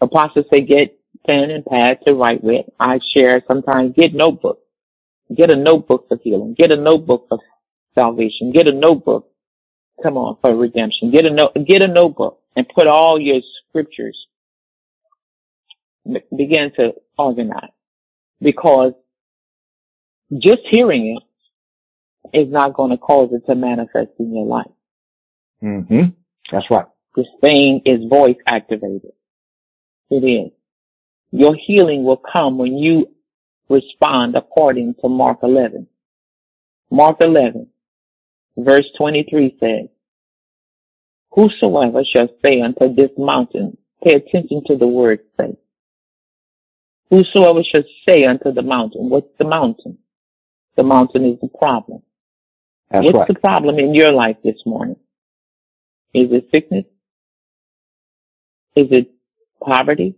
apostles 0.00 0.46
say 0.52 0.60
get 0.60 0.98
pen 1.28 1.50
and 1.50 1.64
pad 1.64 1.98
to 2.06 2.14
write 2.14 2.42
with. 2.44 2.66
I 2.78 3.00
share 3.16 3.42
sometimes 3.48 3.94
get 3.96 4.14
notebook. 4.14 4.60
Get 5.34 5.50
a 5.50 5.56
notebook 5.56 6.08
for 6.08 6.18
healing. 6.22 6.54
Get 6.58 6.72
a 6.72 6.80
notebook 6.80 7.26
for 7.28 7.38
salvation. 7.94 8.52
Get 8.52 8.68
a 8.68 8.74
notebook. 8.74 9.30
Come 10.02 10.16
on, 10.16 10.36
for 10.42 10.54
redemption. 10.56 11.10
Get 11.12 11.26
a 11.26 11.30
note, 11.30 11.54
get 11.66 11.82
a 11.82 11.88
notebook 11.88 12.40
and 12.56 12.68
put 12.68 12.86
all 12.86 13.20
your 13.20 13.40
scriptures. 13.68 14.26
Begin 16.36 16.72
to 16.76 16.92
organize 17.18 17.70
because 18.40 18.92
just 20.38 20.62
hearing 20.70 21.16
it 21.16 21.22
is 22.32 22.50
not 22.50 22.74
going 22.74 22.90
to 22.90 22.96
cause 22.96 23.30
it 23.32 23.46
to 23.46 23.54
manifest 23.54 24.10
in 24.18 24.34
your 24.34 24.46
life. 24.46 24.70
Mm-hmm. 25.62 26.10
That's 26.50 26.70
right. 26.70 26.86
This 27.16 27.26
thing 27.40 27.82
is 27.84 28.08
voice 28.08 28.36
activated. 28.46 29.12
It 30.10 30.24
is. 30.24 30.52
Your 31.30 31.56
healing 31.56 32.04
will 32.04 32.20
come 32.32 32.58
when 32.58 32.76
you 32.76 33.08
respond 33.68 34.36
according 34.36 34.94
to 35.02 35.08
Mark 35.08 35.38
11. 35.42 35.86
Mark 36.90 37.16
11, 37.20 37.66
verse 38.56 38.86
23 38.96 39.56
says, 39.58 39.88
Whosoever 41.32 42.02
shall 42.04 42.28
say 42.44 42.60
unto 42.60 42.94
this 42.94 43.10
mountain, 43.18 43.76
pay 44.04 44.14
attention 44.14 44.62
to 44.66 44.76
the 44.76 44.86
word 44.86 45.20
say. 45.40 45.56
Whosoever 47.10 47.62
shall 47.64 47.84
say 48.08 48.24
unto 48.24 48.52
the 48.52 48.62
mountain, 48.62 49.08
what's 49.10 49.36
the 49.38 49.44
mountain? 49.44 49.98
The 50.76 50.84
mountain 50.84 51.24
is 51.24 51.40
the 51.40 51.48
problem. 51.48 52.02
That's 52.94 53.06
what's 53.06 53.18
right. 53.18 53.28
the 53.28 53.40
problem 53.40 53.80
in 53.80 53.92
your 53.92 54.12
life 54.12 54.36
this 54.44 54.62
morning? 54.64 54.96
Is 56.12 56.28
it 56.30 56.46
sickness? 56.54 56.84
Is 58.76 58.86
it 58.90 59.10
poverty? 59.60 60.14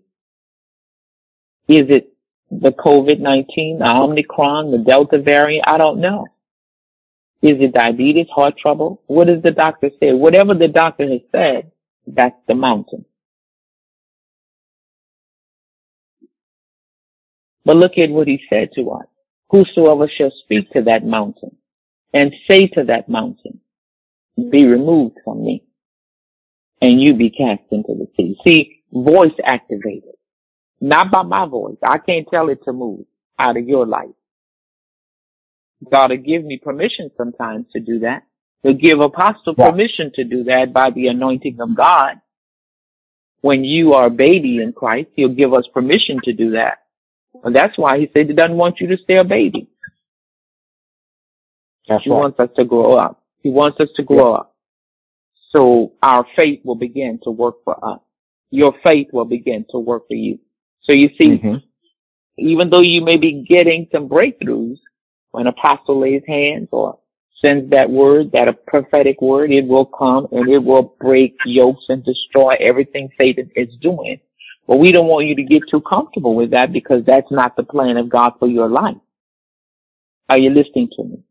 Is 1.68 1.84
it 1.88 2.12
the 2.50 2.72
COVID-19, 2.72 3.78
the 3.78 4.00
Omicron, 4.02 4.72
the 4.72 4.78
Delta 4.78 5.18
variant? 5.18 5.66
I 5.66 5.78
don't 5.78 6.00
know. 6.00 6.26
Is 7.40 7.52
it 7.60 7.72
diabetes, 7.72 8.26
heart 8.34 8.58
trouble? 8.58 9.00
What 9.06 9.28
does 9.28 9.42
the 9.42 9.52
doctor 9.52 9.90
say? 9.98 10.12
Whatever 10.12 10.52
the 10.52 10.68
doctor 10.68 11.08
has 11.08 11.22
said, 11.32 11.72
that's 12.06 12.36
the 12.46 12.54
mountain. 12.54 13.06
But 17.64 17.78
look 17.78 17.92
at 17.96 18.10
what 18.10 18.28
he 18.28 18.42
said 18.50 18.68
to 18.74 18.90
us. 18.90 19.06
Whosoever 19.48 20.08
shall 20.08 20.32
speak 20.44 20.70
to 20.72 20.82
that 20.82 21.06
mountain 21.06 21.56
and 22.16 22.32
say 22.48 22.66
to 22.68 22.84
that 22.84 23.10
mountain, 23.10 23.60
be 24.50 24.64
removed 24.64 25.18
from 25.22 25.44
me 25.44 25.62
and 26.80 27.00
you 27.00 27.12
be 27.14 27.28
cast 27.28 27.62
into 27.70 27.94
the 27.94 28.08
sea. 28.16 28.36
See, 28.46 28.82
voice 28.90 29.36
activated. 29.44 30.14
Not 30.80 31.10
by 31.10 31.22
my 31.22 31.46
voice. 31.46 31.76
I 31.82 31.98
can't 31.98 32.26
tell 32.30 32.48
it 32.48 32.60
to 32.64 32.72
move 32.72 33.04
out 33.38 33.58
of 33.58 33.68
your 33.68 33.86
life. 33.86 34.16
God 35.90 36.10
will 36.10 36.16
give 36.16 36.42
me 36.42 36.58
permission 36.58 37.10
sometimes 37.18 37.66
to 37.74 37.80
do 37.80 37.98
that. 38.00 38.22
He'll 38.62 38.72
give 38.72 39.00
apostle 39.00 39.54
yeah. 39.58 39.70
permission 39.70 40.10
to 40.14 40.24
do 40.24 40.44
that 40.44 40.72
by 40.72 40.90
the 40.90 41.08
anointing 41.08 41.58
of 41.60 41.76
God. 41.76 42.14
When 43.42 43.62
you 43.62 43.92
are 43.92 44.06
a 44.06 44.10
baby 44.10 44.62
in 44.62 44.72
Christ, 44.72 45.10
he'll 45.14 45.28
give 45.34 45.52
us 45.52 45.68
permission 45.72 46.18
to 46.24 46.32
do 46.32 46.52
that. 46.52 46.78
And 47.44 47.54
that's 47.54 47.76
why 47.76 47.98
he 47.98 48.10
said 48.14 48.28
he 48.28 48.32
doesn't 48.32 48.56
want 48.56 48.80
you 48.80 48.86
to 48.88 48.96
stay 49.04 49.16
a 49.16 49.24
baby. 49.24 49.68
That's 51.88 52.04
he 52.04 52.10
right. 52.10 52.16
wants 52.16 52.40
us 52.40 52.50
to 52.56 52.64
grow 52.64 52.94
up. 52.94 53.22
He 53.42 53.50
wants 53.50 53.78
us 53.80 53.88
to 53.96 54.02
grow 54.02 54.30
yeah. 54.30 54.38
up. 54.38 54.56
So 55.54 55.92
our 56.02 56.26
faith 56.36 56.60
will 56.64 56.74
begin 56.74 57.20
to 57.24 57.30
work 57.30 57.56
for 57.64 57.82
us. 57.84 58.00
Your 58.50 58.74
faith 58.84 59.08
will 59.12 59.24
begin 59.24 59.64
to 59.70 59.78
work 59.78 60.06
for 60.08 60.14
you. 60.14 60.38
So 60.82 60.92
you 60.92 61.10
see, 61.20 61.30
mm-hmm. 61.30 61.56
even 62.38 62.70
though 62.70 62.80
you 62.80 63.02
may 63.02 63.16
be 63.16 63.44
getting 63.48 63.88
some 63.92 64.08
breakthroughs, 64.08 64.78
when 65.30 65.46
apostle 65.46 66.00
lays 66.00 66.22
hands 66.26 66.68
or 66.72 66.98
sends 67.44 67.70
that 67.70 67.90
word, 67.90 68.32
that 68.32 68.48
a 68.48 68.52
prophetic 68.52 69.20
word, 69.20 69.50
it 69.50 69.66
will 69.66 69.84
come 69.84 70.26
and 70.32 70.48
it 70.48 70.58
will 70.58 70.94
break 71.00 71.36
yokes 71.44 71.84
and 71.88 72.04
destroy 72.04 72.56
everything 72.60 73.10
Satan 73.20 73.50
is 73.54 73.68
doing. 73.80 74.18
But 74.66 74.78
we 74.78 74.92
don't 74.92 75.06
want 75.06 75.26
you 75.26 75.36
to 75.36 75.42
get 75.42 75.62
too 75.70 75.80
comfortable 75.80 76.34
with 76.34 76.50
that 76.50 76.72
because 76.72 77.04
that's 77.04 77.30
not 77.30 77.56
the 77.56 77.62
plan 77.62 77.96
of 77.96 78.08
God 78.08 78.32
for 78.38 78.48
your 78.48 78.68
life. 78.68 78.96
Are 80.28 80.38
you 80.38 80.50
listening 80.50 80.88
to 80.96 81.04
me? 81.04 81.22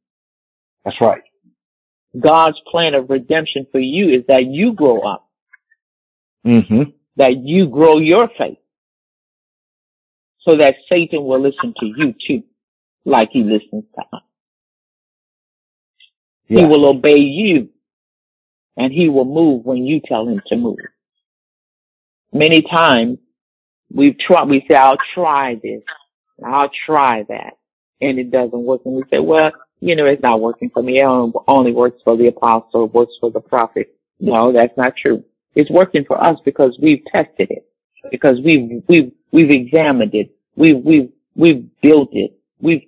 That's 0.86 1.02
right. 1.02 1.24
God's 2.18 2.60
plan 2.72 2.94
of 2.94 3.10
redemption 3.10 3.68
for 3.72 3.80
you 3.80 4.10
is 4.10 4.24
that 4.28 4.46
you 4.46 4.74
grow 4.74 5.00
up. 5.02 5.28
Mm-hmm. 6.46 6.92
That 7.18 7.38
you 7.38 7.68
grow 7.68 7.98
your 7.98 8.30
faith. 8.38 8.60
So 10.42 10.56
that 10.58 10.76
Satan 10.88 11.24
will 11.24 11.42
listen 11.42 11.74
to 11.80 11.86
you 11.86 12.14
too, 12.26 12.44
like 13.04 13.30
he 13.32 13.44
listens 13.44 13.84
to 13.96 14.02
us. 14.14 14.22
Yeah. 16.48 16.62
He 16.62 16.66
will 16.68 16.88
obey 16.88 17.18
you 17.18 17.70
and 18.78 18.94
he 18.94 19.10
will 19.10 19.26
move 19.26 19.66
when 19.66 19.86
you 19.86 20.02
tell 20.06 20.28
him 20.28 20.42
to 20.48 20.56
move. 20.56 20.78
Many 22.32 22.62
times 22.62 23.18
we've 23.92 24.18
tried, 24.20 24.48
we 24.48 24.64
say, 24.70 24.78
I'll 24.78 24.98
try 25.16 25.56
this. 25.56 25.82
I'll 26.46 26.70
try 26.86 27.24
that. 27.30 27.54
And 28.02 28.20
it 28.20 28.30
doesn't 28.30 28.52
work. 28.52 28.82
And 28.86 28.96
we 28.96 29.04
say, 29.10 29.20
well, 29.20 29.52
you 29.86 29.96
know, 29.96 30.08
it's 30.08 30.24
not 30.24 30.42
working 30.42 30.72
for 30.74 30.82
me. 30.82 30.98
It 30.98 31.34
only 31.48 31.72
works 31.72 32.02
for 32.04 32.18
the 32.18 32.26
apostle, 32.28 32.88
works 32.88 33.14
for 33.22 33.30
the 33.30 33.40
prophet. 33.40 33.96
No, 34.20 34.52
that's 34.52 34.76
not 34.76 34.94
true. 34.98 35.24
It's 35.54 35.70
working 35.70 36.04
for 36.06 36.22
us 36.22 36.40
because 36.44 36.76
we've 36.82 37.04
tested 37.16 37.52
it, 37.52 37.70
because 38.10 38.40
we've, 38.44 38.84
we've, 38.88 39.12
we've 39.32 39.52
examined 39.52 40.16
it. 40.16 40.36
We've, 40.56 40.84
we've, 40.84 41.10
we've 41.36 41.70
built 41.84 42.10
it. 42.14 42.36
We've, 42.60 42.82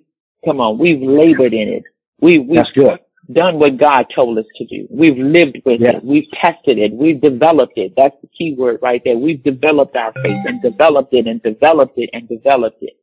come 0.44 0.60
on, 0.60 0.78
we've 0.78 1.00
labored 1.00 1.54
in 1.54 1.68
it. 1.68 1.84
We've, 2.20 2.44
we've 2.44 2.56
that's 2.56 2.72
good. 2.72 2.98
done 3.32 3.60
what 3.60 3.78
God 3.78 4.06
told 4.12 4.36
us 4.36 4.46
to 4.56 4.66
do. 4.66 4.88
We've 4.90 5.16
lived 5.16 5.58
with 5.64 5.82
it. 5.82 6.04
We've 6.04 6.28
tested 6.32 6.78
it. 6.78 6.92
We've 6.92 7.20
developed 7.20 7.78
it. 7.78 7.92
That's 7.96 8.16
the 8.22 8.28
key 8.36 8.56
word 8.58 8.80
right 8.82 9.00
there. 9.04 9.16
We've 9.16 9.42
developed 9.44 9.94
our 9.94 10.12
faith 10.14 10.42
and 10.46 10.60
developed 10.60 11.14
it 11.14 11.28
and 11.28 11.40
developed 11.44 11.96
it 11.96 12.10
and 12.12 12.28
developed 12.28 12.82
it. 12.82 12.94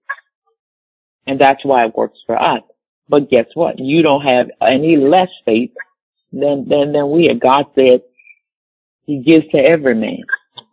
And 1.25 1.39
that's 1.39 1.63
why 1.63 1.85
it 1.85 1.95
works 1.95 2.19
for 2.25 2.37
us. 2.37 2.61
But 3.07 3.29
guess 3.29 3.45
what? 3.53 3.79
You 3.79 4.01
don't 4.01 4.21
have 4.21 4.49
any 4.67 4.97
less 4.97 5.29
faith 5.45 5.71
than, 6.31 6.67
than, 6.67 6.91
than 6.91 7.11
we 7.11 7.29
are. 7.29 7.35
God 7.35 7.65
said 7.77 8.01
he 9.05 9.21
gives 9.21 9.47
to 9.49 9.57
every 9.57 9.95
man 9.95 10.23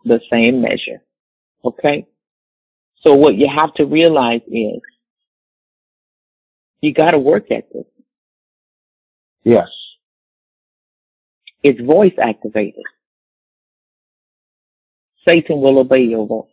the 0.05 0.19
same 0.31 0.61
measure. 0.61 1.01
Okay? 1.63 2.07
So 3.05 3.13
what 3.13 3.35
you 3.35 3.47
have 3.55 3.73
to 3.75 3.85
realize 3.85 4.41
is 4.47 4.81
you 6.81 6.93
gotta 6.93 7.19
work 7.19 7.51
at 7.51 7.71
this. 7.71 7.85
Yes. 9.43 9.67
It's 11.61 11.79
voice 11.79 12.13
activated. 12.21 12.83
Satan 15.27 15.61
will 15.61 15.79
obey 15.79 16.01
your 16.01 16.27
voice. 16.27 16.49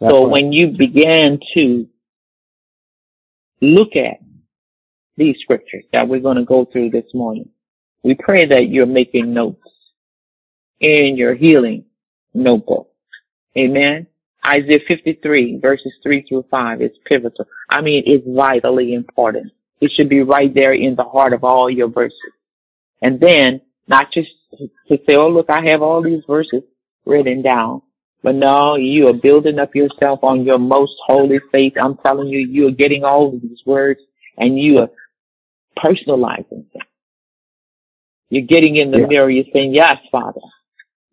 That's 0.00 0.12
so 0.12 0.24
right. 0.24 0.32
when 0.32 0.52
you 0.52 0.68
begin 0.76 1.40
to 1.54 1.88
look 3.60 3.96
at 3.96 4.18
these 5.16 5.36
scriptures 5.42 5.84
that 5.92 6.08
we're 6.08 6.20
going 6.20 6.36
to 6.36 6.44
go 6.44 6.64
through 6.64 6.90
this 6.90 7.12
morning. 7.14 7.48
We 8.02 8.14
pray 8.14 8.46
that 8.46 8.68
you're 8.68 8.86
making 8.86 9.34
notes 9.34 9.62
in 10.80 11.16
your 11.16 11.34
healing 11.34 11.84
notebook. 12.32 12.90
Amen. 13.56 14.06
Isaiah 14.46 14.80
53 14.88 15.58
verses 15.60 15.92
3 16.02 16.24
through 16.26 16.46
5 16.50 16.80
is 16.80 16.92
pivotal. 17.04 17.46
I 17.68 17.82
mean, 17.82 18.04
it's 18.06 18.26
vitally 18.26 18.94
important. 18.94 19.52
It 19.80 19.92
should 19.94 20.08
be 20.08 20.22
right 20.22 20.52
there 20.54 20.72
in 20.72 20.94
the 20.94 21.04
heart 21.04 21.32
of 21.32 21.44
all 21.44 21.68
your 21.68 21.88
verses. 21.88 22.18
And 23.02 23.20
then 23.20 23.60
not 23.86 24.12
just 24.12 24.30
to 24.88 24.98
say, 25.06 25.16
oh 25.16 25.28
look, 25.28 25.50
I 25.50 25.60
have 25.70 25.82
all 25.82 26.02
these 26.02 26.22
verses 26.26 26.62
written 27.04 27.42
down, 27.42 27.82
but 28.22 28.34
no, 28.34 28.76
you 28.76 29.08
are 29.08 29.14
building 29.14 29.58
up 29.58 29.74
yourself 29.74 30.20
on 30.22 30.44
your 30.44 30.58
most 30.58 30.92
holy 31.06 31.40
faith. 31.52 31.74
I'm 31.82 31.96
telling 31.96 32.28
you, 32.28 32.38
you 32.38 32.68
are 32.68 32.72
getting 32.72 33.04
all 33.04 33.34
of 33.34 33.40
these 33.40 33.60
words 33.64 34.00
and 34.36 34.58
you 34.58 34.78
are 34.78 34.90
personalizing 35.78 36.70
them. 36.72 36.82
You're 38.28 38.46
getting 38.46 38.76
in 38.76 38.90
the 38.90 39.00
yeah. 39.00 39.06
mirror, 39.06 39.30
you're 39.30 39.44
saying, 39.52 39.74
yes, 39.74 39.96
Father, 40.12 40.40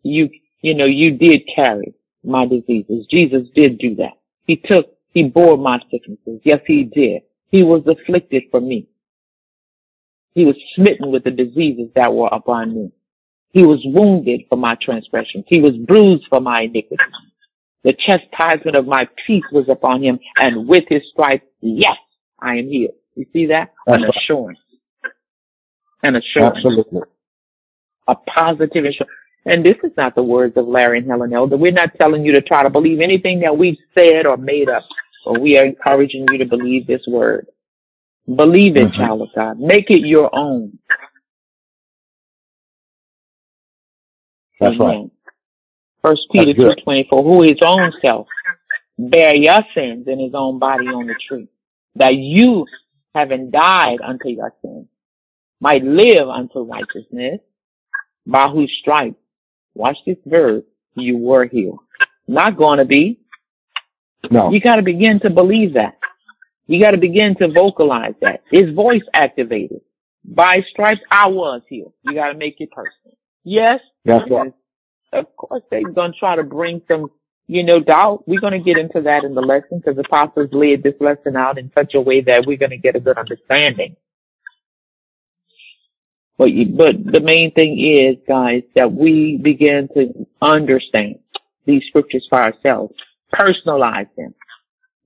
you, 0.04 0.30
you 0.62 0.76
know, 0.76 0.86
you 0.86 1.18
did 1.18 1.44
carry 1.56 1.94
my 2.24 2.46
diseases. 2.46 3.08
Jesus 3.10 3.48
did 3.56 3.80
do 3.80 3.96
that. 3.96 4.14
He 4.46 4.58
took, 4.58 4.88
he 5.14 5.24
bore 5.24 5.58
my 5.58 5.80
sicknesses. 5.90 6.42
Yes, 6.44 6.60
he 6.68 6.84
did. 6.84 7.24
He 7.50 7.64
was 7.64 7.84
afflicted 7.88 8.44
for 8.52 8.60
me. 8.60 8.88
He 10.34 10.46
was 10.46 10.56
smitten 10.76 11.12
with 11.12 11.24
the 11.24 11.32
diseases 11.32 11.90
that 11.96 12.14
were 12.14 12.30
upon 12.32 12.76
me. 12.76 12.92
He 13.58 13.66
was 13.66 13.82
wounded 13.86 14.42
for 14.50 14.56
my 14.56 14.78
transgressions. 14.80 15.46
He 15.48 15.60
was 15.60 15.76
bruised 15.76 16.28
for 16.30 16.40
my 16.40 16.62
iniquities. 16.62 17.00
The 17.84 17.94
chastisement 17.94 18.78
of 18.78 18.86
my 18.86 19.10
peace 19.26 19.46
was 19.52 19.66
upon 19.68 20.04
him, 20.04 20.20
and 20.40 20.68
with 20.68 20.84
his 20.88 21.02
stripes, 21.12 21.48
yes, 21.60 21.98
I 22.40 22.58
am 22.58 22.68
healed. 22.68 22.94
You 23.16 23.26
see 23.34 23.48
that? 23.48 23.74
That's 23.88 24.04
An 24.04 24.10
assurance. 24.16 24.60
An 26.04 26.18
assurance. 26.18 26.58
Absolutely. 26.58 27.02
A 28.08 28.16
positive 28.16 28.86
assurance. 28.86 29.12
And 29.46 29.66
this 29.66 29.78
is 29.84 29.92
not 29.98 30.14
the 30.14 30.22
words 30.22 30.56
of 30.56 30.68
Larry 30.68 31.00
and 31.00 31.08
Helen 31.08 31.34
Elder. 31.34 31.58
We're 31.58 31.72
not 31.72 31.98
telling 32.00 32.24
you 32.24 32.34
to 32.34 32.42
try 32.42 32.62
to 32.62 32.70
believe 32.70 33.00
anything 33.02 33.40
that 33.40 33.58
we've 33.58 33.80
said 33.98 34.28
or 34.28 34.38
made 34.38 34.70
up, 34.70 34.84
but 35.26 35.42
we 35.42 35.58
are 35.58 35.66
encouraging 35.66 36.28
you 36.32 36.38
to 36.38 36.46
believe 36.46 36.86
this 36.86 37.08
word. 37.08 37.48
Believe 38.28 38.78
it, 38.78 38.86
mm-hmm. 38.86 39.02
child 39.02 39.22
of 39.24 39.30
God. 39.34 39.60
Make 39.60 39.90
it 39.90 40.02
your 40.02 40.30
own. 40.32 40.78
That's 44.60 44.76
Amen. 44.76 44.88
right. 44.88 45.12
First 46.04 46.28
Peter 46.32 46.54
two 46.54 46.82
twenty 46.84 47.08
four, 47.10 47.24
who 47.24 47.44
his 47.44 47.60
own 47.64 47.92
self 48.06 48.28
bear 48.98 49.36
your 49.36 49.60
sins 49.76 50.08
in 50.08 50.20
his 50.20 50.34
own 50.34 50.60
body 50.60 50.88
on 50.88 51.08
the 51.08 51.16
tree, 51.28 51.48
that 51.96 52.16
you, 52.16 52.66
having 53.14 53.52
died 53.52 54.00
unto 54.04 54.30
your 54.30 54.54
sins, 54.62 54.88
might 55.60 55.84
live 55.84 56.28
unto 56.30 56.60
righteousness, 56.62 57.40
by 58.26 58.48
whose 58.48 58.72
stripes, 58.82 59.18
watch 59.76 59.98
this 60.06 60.18
verse, 60.26 60.64
you 60.96 61.18
were 61.18 61.46
healed. 61.46 61.80
Not 62.28 62.58
going 62.58 62.80
to 62.80 62.86
be. 62.86 63.20
No. 64.30 64.52
You 64.52 64.60
got 64.60 64.76
to 64.76 64.82
begin 64.82 65.20
to 65.22 65.30
believe 65.30 65.74
that. 65.76 65.98
You 66.66 66.82
got 66.82 66.92
to 66.92 66.98
begin 66.98 67.36
to 67.38 67.48
vocalize 67.48 68.16
that. 68.22 68.44
His 68.52 68.74
voice 68.74 69.04
activated. 69.14 69.82
By 70.26 70.56
stripes, 70.72 71.00
I 71.10 71.30
was 71.30 71.62
healed. 71.70 71.94
You 72.04 72.16
got 72.16 72.34
to 72.34 72.38
make 72.38 72.56
it 72.60 72.72
personal. 72.72 73.16
Yes. 73.44 73.80
That's 74.08 74.26
right. 74.32 74.54
Of 75.14 75.36
course, 75.38 75.64
they're 75.72 75.84
going 75.84 76.14
to 76.14 76.20
try 76.20 76.38
to 76.38 76.44
bring 76.44 76.82
some, 76.88 77.12
you 77.48 77.64
know, 77.64 77.80
doubt. 77.82 78.26
We're 78.28 78.42
going 78.42 78.54
to 78.54 78.66
get 78.66 78.78
into 78.80 79.02
that 79.04 79.26
in 79.26 79.36
the 79.36 79.42
lesson 79.42 79.80
because 79.80 79.98
the 79.98 80.04
apostles 80.04 80.50
laid 80.54 80.84
this 80.84 80.96
lesson 81.02 81.38
out 81.38 81.60
in 81.60 81.72
such 81.76 81.96
a 81.96 82.02
way 82.02 82.22
that 82.22 82.46
we're 82.48 82.58
going 82.58 82.72
to 82.72 82.78
get 82.78 82.98
a 82.98 83.02
good 83.02 83.20
understanding. 83.20 83.98
But, 86.38 86.52
you, 86.52 86.68
but 86.68 86.96
the 87.06 87.22
main 87.22 87.54
thing 87.54 87.80
is, 87.80 88.18
guys, 88.28 88.64
that 88.76 88.94
we 88.94 89.40
begin 89.44 89.90
to 89.96 90.28
understand 90.42 91.20
these 91.66 91.84
scriptures 91.88 92.28
for 92.30 92.40
ourselves, 92.40 92.96
personalize 93.34 94.10
them, 94.18 94.36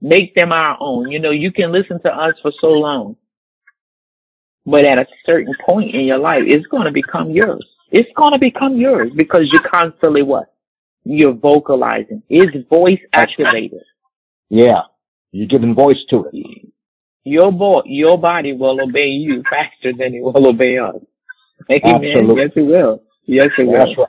make 0.02 0.36
them 0.36 0.52
our 0.54 0.78
own. 0.82 1.12
You 1.12 1.20
know, 1.20 1.32
you 1.32 1.52
can 1.54 1.72
listen 1.74 2.02
to 2.04 2.10
us 2.14 2.36
for 2.42 2.52
so 2.62 2.70
long 2.70 3.16
But 4.66 4.88
at 4.88 5.02
a 5.02 5.08
certain 5.26 5.56
point 5.66 5.96
in 5.96 6.02
your 6.06 6.20
life, 6.20 6.44
it's 6.48 6.68
going 6.68 6.86
to 6.86 6.92
become 6.94 7.32
yours. 7.32 7.66
It's 7.92 8.10
going 8.16 8.34
to 8.34 8.40
become 8.40 8.78
yours 8.78 9.12
because 9.16 9.50
you're 9.52 9.70
constantly 9.70 10.22
what? 10.22 10.54
You're 11.04 11.34
vocalizing. 11.34 12.24
It's 12.30 12.68
voice 12.70 13.00
activated. 13.14 13.82
Yeah. 14.54 14.82
You're 15.32 15.48
giving 15.48 15.74
voice 15.74 16.04
to 16.10 16.26
it. 16.26 16.68
Your 17.24 17.54
bo- 17.54 17.84
your 17.86 18.18
body 18.18 18.52
will 18.52 18.82
obey 18.82 19.08
you 19.08 19.44
faster 19.50 19.94
than 19.98 20.14
it 20.14 20.22
will 20.22 20.46
obey 20.46 20.78
us. 20.78 20.96
Amen. 21.86 22.12
Absolutely. 22.18 22.42
Yes, 22.42 22.52
it 22.58 22.62
will. 22.64 23.04
Yes, 23.24 23.48
it 23.58 23.64
will. 23.66 23.78
That's 23.78 23.98
right. 23.98 24.08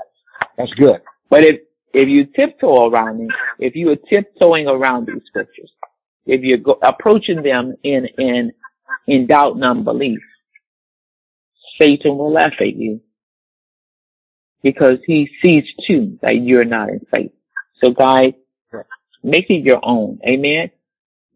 That's 0.58 0.74
good. 0.74 1.00
But 1.30 1.44
if 1.44 1.60
if 1.94 2.08
you 2.08 2.24
tiptoe 2.24 2.88
around 2.88 3.18
them, 3.18 3.28
if 3.60 3.76
you 3.76 3.90
are 3.90 3.96
tiptoeing 4.12 4.66
around 4.66 5.06
these 5.06 5.22
scriptures, 5.26 5.70
if 6.26 6.40
you're 6.42 6.58
go- 6.58 6.80
approaching 6.82 7.44
them 7.44 7.76
in 7.84 8.06
in 8.18 8.50
in 9.06 9.28
doubt 9.28 9.54
and 9.54 9.64
unbelief, 9.64 10.18
Satan 11.80 12.18
will 12.18 12.32
laugh 12.32 12.54
at 12.60 12.74
you 12.74 13.00
because 14.62 14.98
he 15.06 15.30
sees 15.42 15.64
too 15.86 16.18
that 16.22 16.36
you're 16.36 16.64
not 16.64 16.88
in 16.88 17.00
faith. 17.14 17.32
So 17.82 17.90
guys, 17.90 18.34
make 19.22 19.50
it 19.50 19.64
your 19.64 19.80
own. 19.82 20.18
Amen. 20.26 20.70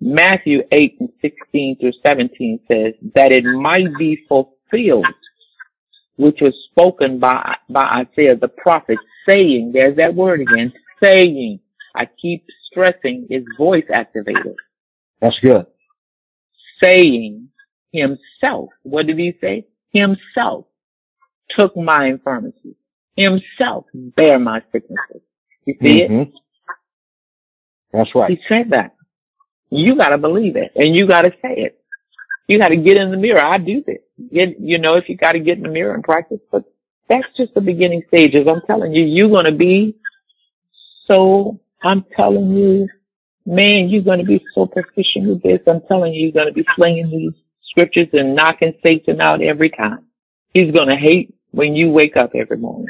Matthew 0.00 0.62
8 0.72 0.96
and 1.00 1.08
16 1.22 1.78
through 1.80 1.92
17 2.06 2.60
says 2.70 2.94
that 3.14 3.32
it 3.32 3.44
might 3.44 3.96
be 3.98 4.24
fulfilled, 4.28 5.06
which 6.16 6.38
was 6.40 6.54
spoken 6.70 7.18
by, 7.18 7.56
by 7.68 8.04
Isaiah 8.04 8.36
the 8.36 8.48
prophet 8.48 8.98
saying, 9.28 9.72
there's 9.72 9.96
that 9.96 10.14
word 10.14 10.40
again, 10.40 10.72
saying, 11.02 11.60
I 11.94 12.08
keep 12.20 12.44
stressing 12.70 13.28
is 13.30 13.44
voice 13.56 13.86
activated. 13.92 14.56
That's 15.20 15.38
good. 15.40 15.66
Saying 16.82 17.48
himself. 17.90 18.68
What 18.82 19.06
did 19.06 19.18
he 19.18 19.34
say? 19.40 19.66
Himself 19.92 20.66
took 21.58 21.74
my 21.76 22.06
infirmities. 22.06 22.76
Himself 23.16 23.86
bear 23.94 24.38
my 24.38 24.62
sicknesses. 24.72 25.22
You 25.64 25.74
see 25.82 26.02
it? 26.02 26.10
Mhm. 26.10 26.32
That's 27.92 28.14
right. 28.14 28.30
He 28.30 28.40
said 28.48 28.70
that. 28.70 28.94
You 29.70 29.96
gotta 29.96 30.18
believe 30.18 30.56
it 30.56 30.72
and 30.76 30.96
you 30.96 31.06
gotta 31.06 31.32
say 31.42 31.54
it. 31.56 31.80
You 32.46 32.58
gotta 32.58 32.76
get 32.76 32.98
in 32.98 33.10
the 33.10 33.16
mirror. 33.16 33.44
I 33.44 33.58
do 33.58 33.82
this. 33.84 33.98
Get, 34.32 34.60
you 34.60 34.78
know, 34.78 34.94
if 34.94 35.08
you 35.08 35.16
gotta 35.16 35.40
get 35.40 35.56
in 35.56 35.64
the 35.64 35.68
mirror 35.68 35.94
and 35.94 36.04
practice, 36.04 36.40
but 36.52 36.64
that's 37.08 37.26
just 37.36 37.54
the 37.54 37.60
beginning 37.60 38.02
stages. 38.08 38.46
I'm 38.48 38.62
telling 38.66 38.92
you, 38.92 39.04
you're 39.04 39.30
gonna 39.30 39.52
be 39.52 39.96
so, 41.06 41.58
I'm 41.82 42.04
telling 42.16 42.50
you, 42.56 42.88
man, 43.44 43.88
you're 43.88 44.02
gonna 44.02 44.24
be 44.24 44.44
so 44.54 44.66
proficient 44.66 45.28
with 45.28 45.42
this. 45.42 45.60
I'm 45.68 45.80
telling 45.88 46.12
you, 46.12 46.24
you're 46.24 46.32
gonna 46.32 46.52
be 46.52 46.66
slinging 46.76 47.10
these 47.10 47.32
scriptures 47.70 48.08
and 48.12 48.34
knocking 48.34 48.74
Satan 48.84 49.20
out 49.20 49.42
every 49.42 49.70
time. 49.70 50.06
He's 50.52 50.70
gonna 50.72 50.96
hate 50.96 51.34
when 51.50 51.74
you 51.74 51.90
wake 51.90 52.16
up 52.16 52.32
every 52.34 52.56
morning. 52.56 52.88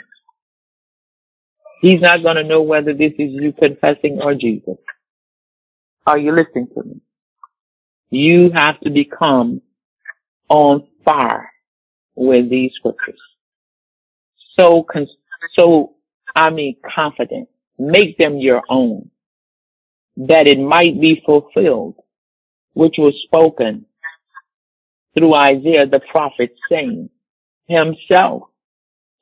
He's 1.80 2.00
not 2.00 2.22
gonna 2.22 2.44
know 2.44 2.62
whether 2.62 2.92
this 2.94 3.12
is 3.18 3.30
you 3.32 3.52
confessing 3.52 4.20
or 4.22 4.34
Jesus. 4.34 4.76
Are 6.06 6.18
you 6.18 6.32
listening 6.32 6.68
to 6.74 6.82
me? 6.84 7.00
You 8.10 8.50
have 8.54 8.80
to 8.80 8.90
become 8.90 9.62
on 10.48 10.86
fire 11.04 11.50
with 12.14 12.50
these 12.50 12.72
scriptures. 12.76 13.20
So, 14.58 14.84
con- 14.84 15.08
so, 15.58 15.94
I 16.34 16.50
mean, 16.50 16.76
confident. 16.94 17.48
Make 17.78 18.16
them 18.18 18.38
your 18.38 18.62
own. 18.70 19.10
That 20.16 20.48
it 20.48 20.58
might 20.58 21.00
be 21.00 21.22
fulfilled, 21.26 21.96
which 22.74 22.94
was 22.98 23.14
spoken 23.24 23.86
through 25.16 25.34
Isaiah 25.34 25.86
the 25.86 26.00
prophet 26.10 26.54
saying, 26.70 27.10
himself 27.68 28.44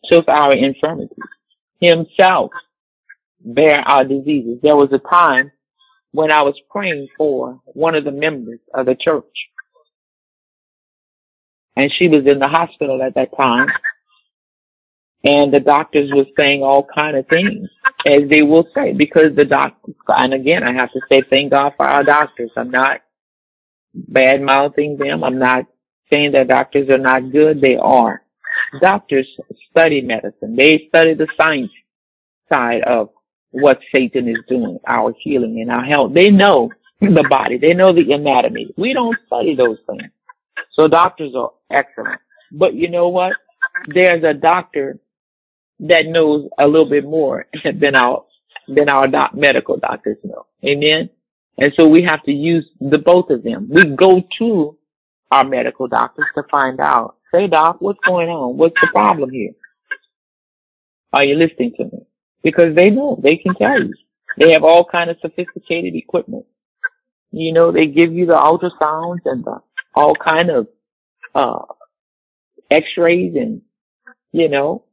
took 0.04 0.28
our 0.28 0.54
infirmities. 0.54 1.33
Himself 1.86 2.50
bear 3.40 3.80
our 3.86 4.04
diseases. 4.04 4.58
There 4.62 4.76
was 4.76 4.92
a 4.92 4.98
time 4.98 5.52
when 6.12 6.32
I 6.32 6.42
was 6.42 6.54
praying 6.70 7.08
for 7.16 7.60
one 7.66 7.94
of 7.94 8.04
the 8.04 8.12
members 8.12 8.60
of 8.72 8.86
the 8.86 8.94
church. 8.94 9.24
And 11.76 11.92
she 11.98 12.08
was 12.08 12.24
in 12.26 12.38
the 12.38 12.48
hospital 12.48 13.02
at 13.02 13.14
that 13.16 13.36
time. 13.36 13.68
And 15.24 15.52
the 15.52 15.60
doctors 15.60 16.10
were 16.14 16.26
saying 16.38 16.62
all 16.62 16.86
kind 16.96 17.16
of 17.16 17.26
things, 17.28 17.68
as 18.06 18.28
they 18.30 18.42
will 18.42 18.66
say, 18.74 18.92
because 18.92 19.28
the 19.36 19.44
doctors, 19.44 19.94
and 20.08 20.34
again, 20.34 20.62
I 20.68 20.72
have 20.74 20.92
to 20.92 21.00
say 21.10 21.22
thank 21.30 21.52
God 21.52 21.72
for 21.76 21.86
our 21.86 22.04
doctors. 22.04 22.50
I'm 22.56 22.70
not 22.70 23.00
bad 23.94 24.42
mouthing 24.42 24.98
them. 24.98 25.24
I'm 25.24 25.38
not 25.38 25.66
saying 26.12 26.32
that 26.32 26.48
doctors 26.48 26.90
are 26.90 26.98
not 26.98 27.32
good. 27.32 27.60
They 27.60 27.76
are. 27.76 28.23
Doctors 28.80 29.28
study 29.70 30.00
medicine. 30.00 30.56
They 30.56 30.86
study 30.88 31.14
the 31.14 31.28
science 31.40 31.70
side 32.52 32.82
of 32.82 33.10
what 33.50 33.78
Satan 33.94 34.28
is 34.28 34.38
doing, 34.48 34.78
our 34.88 35.14
healing 35.20 35.60
and 35.60 35.70
our 35.70 35.84
health. 35.84 36.12
They 36.14 36.30
know 36.30 36.70
the 37.00 37.26
body. 37.28 37.58
They 37.58 37.74
know 37.74 37.92
the 37.92 38.12
anatomy. 38.12 38.72
We 38.76 38.92
don't 38.92 39.16
study 39.26 39.54
those 39.54 39.78
things. 39.88 40.10
So 40.72 40.88
doctors 40.88 41.34
are 41.36 41.52
excellent. 41.70 42.20
But 42.52 42.74
you 42.74 42.90
know 42.90 43.08
what? 43.08 43.32
There's 43.86 44.24
a 44.24 44.34
doctor 44.34 44.98
that 45.80 46.06
knows 46.06 46.48
a 46.58 46.66
little 46.66 46.88
bit 46.88 47.04
more 47.04 47.46
than 47.64 47.94
our, 47.94 48.24
than 48.68 48.88
our 48.88 49.06
doc, 49.06 49.34
medical 49.34 49.76
doctors 49.76 50.16
know. 50.24 50.46
Amen. 50.64 51.10
And 51.58 51.72
so 51.78 51.86
we 51.86 52.02
have 52.02 52.22
to 52.24 52.32
use 52.32 52.68
the 52.80 52.98
both 52.98 53.30
of 53.30 53.42
them. 53.44 53.68
We 53.70 53.84
go 53.84 54.22
to 54.38 54.76
our 55.30 55.44
medical 55.44 55.88
doctors 55.88 56.26
to 56.34 56.42
find 56.50 56.80
out. 56.80 57.16
Say, 57.34 57.48
doc, 57.48 57.78
what's 57.80 57.98
going 58.06 58.28
on? 58.28 58.56
What's 58.56 58.76
the 58.80 58.88
problem 58.92 59.30
here? 59.30 59.52
Are 61.12 61.24
you 61.24 61.34
listening 61.34 61.72
to 61.78 61.84
me? 61.84 62.06
Because 62.44 62.76
they 62.76 62.90
know, 62.90 63.18
they 63.20 63.36
can 63.36 63.54
tell 63.54 63.82
you. 63.82 63.92
They 64.38 64.52
have 64.52 64.62
all 64.62 64.84
kind 64.84 65.10
of 65.10 65.16
sophisticated 65.20 65.96
equipment. 65.96 66.46
You 67.32 67.52
know, 67.52 67.72
they 67.72 67.86
give 67.86 68.12
you 68.12 68.26
the 68.26 68.34
ultrasounds 68.34 69.20
and 69.24 69.44
the, 69.44 69.60
all 69.96 70.14
kind 70.14 70.50
of, 70.50 70.68
uh, 71.34 71.62
x-rays 72.70 73.34
and, 73.34 73.62
you 74.32 74.48
know, 74.48 74.84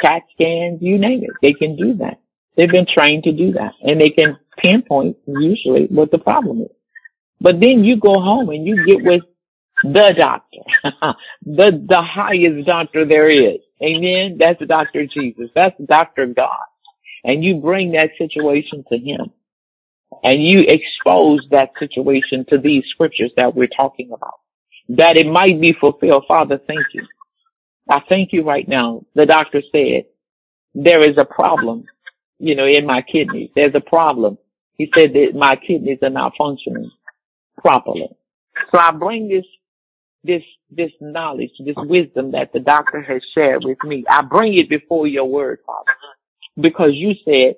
CAT 0.00 0.22
scans, 0.34 0.80
you 0.80 0.98
name 0.98 1.24
it. 1.24 1.30
They 1.42 1.52
can 1.52 1.76
do 1.76 1.94
that. 1.94 2.20
They've 2.56 2.70
been 2.70 2.86
trained 2.86 3.24
to 3.24 3.32
do 3.32 3.52
that 3.52 3.72
and 3.82 4.00
they 4.00 4.10
can 4.10 4.36
pinpoint 4.56 5.16
usually 5.26 5.86
what 5.86 6.12
the 6.12 6.18
problem 6.18 6.62
is. 6.62 6.70
But 7.40 7.60
then 7.60 7.82
you 7.82 7.96
go 7.96 8.20
home 8.20 8.50
and 8.50 8.66
you 8.66 8.84
get 8.86 9.02
with 9.02 9.22
the 9.84 10.14
doctor, 10.16 10.58
the, 11.44 11.84
the 11.88 12.02
highest 12.02 12.66
doctor 12.66 13.06
there 13.06 13.28
is. 13.28 13.60
Amen. 13.82 14.38
That's 14.40 14.58
the 14.58 14.66
Dr. 14.66 15.06
Jesus. 15.06 15.50
That's 15.54 15.76
the 15.78 15.86
Dr. 15.86 16.26
God. 16.26 16.50
And 17.24 17.44
you 17.44 17.56
bring 17.56 17.92
that 17.92 18.10
situation 18.18 18.84
to 18.90 18.98
him 18.98 19.32
and 20.24 20.42
you 20.42 20.64
expose 20.68 21.46
that 21.50 21.70
situation 21.78 22.44
to 22.50 22.58
these 22.58 22.84
scriptures 22.90 23.32
that 23.36 23.54
we're 23.54 23.68
talking 23.68 24.12
about, 24.12 24.40
that 24.90 25.18
it 25.18 25.26
might 25.26 25.60
be 25.60 25.76
fulfilled. 25.80 26.24
Father, 26.28 26.60
thank 26.66 26.86
you. 26.94 27.06
I 27.90 28.00
thank 28.08 28.32
you 28.32 28.42
right 28.44 28.68
now. 28.68 29.04
The 29.14 29.26
doctor 29.26 29.62
said 29.72 30.04
there 30.74 31.00
is 31.00 31.16
a 31.18 31.24
problem, 31.24 31.84
you 32.38 32.54
know, 32.54 32.66
in 32.66 32.86
my 32.86 33.02
kidneys. 33.02 33.50
There's 33.54 33.74
a 33.74 33.80
problem. 33.80 34.38
He 34.76 34.90
said 34.96 35.12
that 35.14 35.32
my 35.34 35.56
kidneys 35.56 35.98
are 36.02 36.10
not 36.10 36.32
functioning 36.38 36.90
properly. 37.58 38.08
So 38.72 38.80
I 38.80 38.92
bring 38.92 39.28
this, 39.28 39.46
this, 40.28 40.44
this 40.70 40.92
knowledge, 41.02 41.52
this 41.66 41.76
wisdom 41.78 42.32
that 42.32 42.52
the 42.54 42.60
doctor 42.60 43.02
has 43.02 43.22
shared 43.34 43.64
with 43.64 43.82
me. 43.84 44.04
I 44.10 44.22
bring 44.24 44.54
it 44.54 44.70
before 44.70 45.08
your 45.08 45.26
word, 45.26 45.60
Father, 45.66 45.92
because 46.60 46.92
you 46.94 47.14
said 47.24 47.56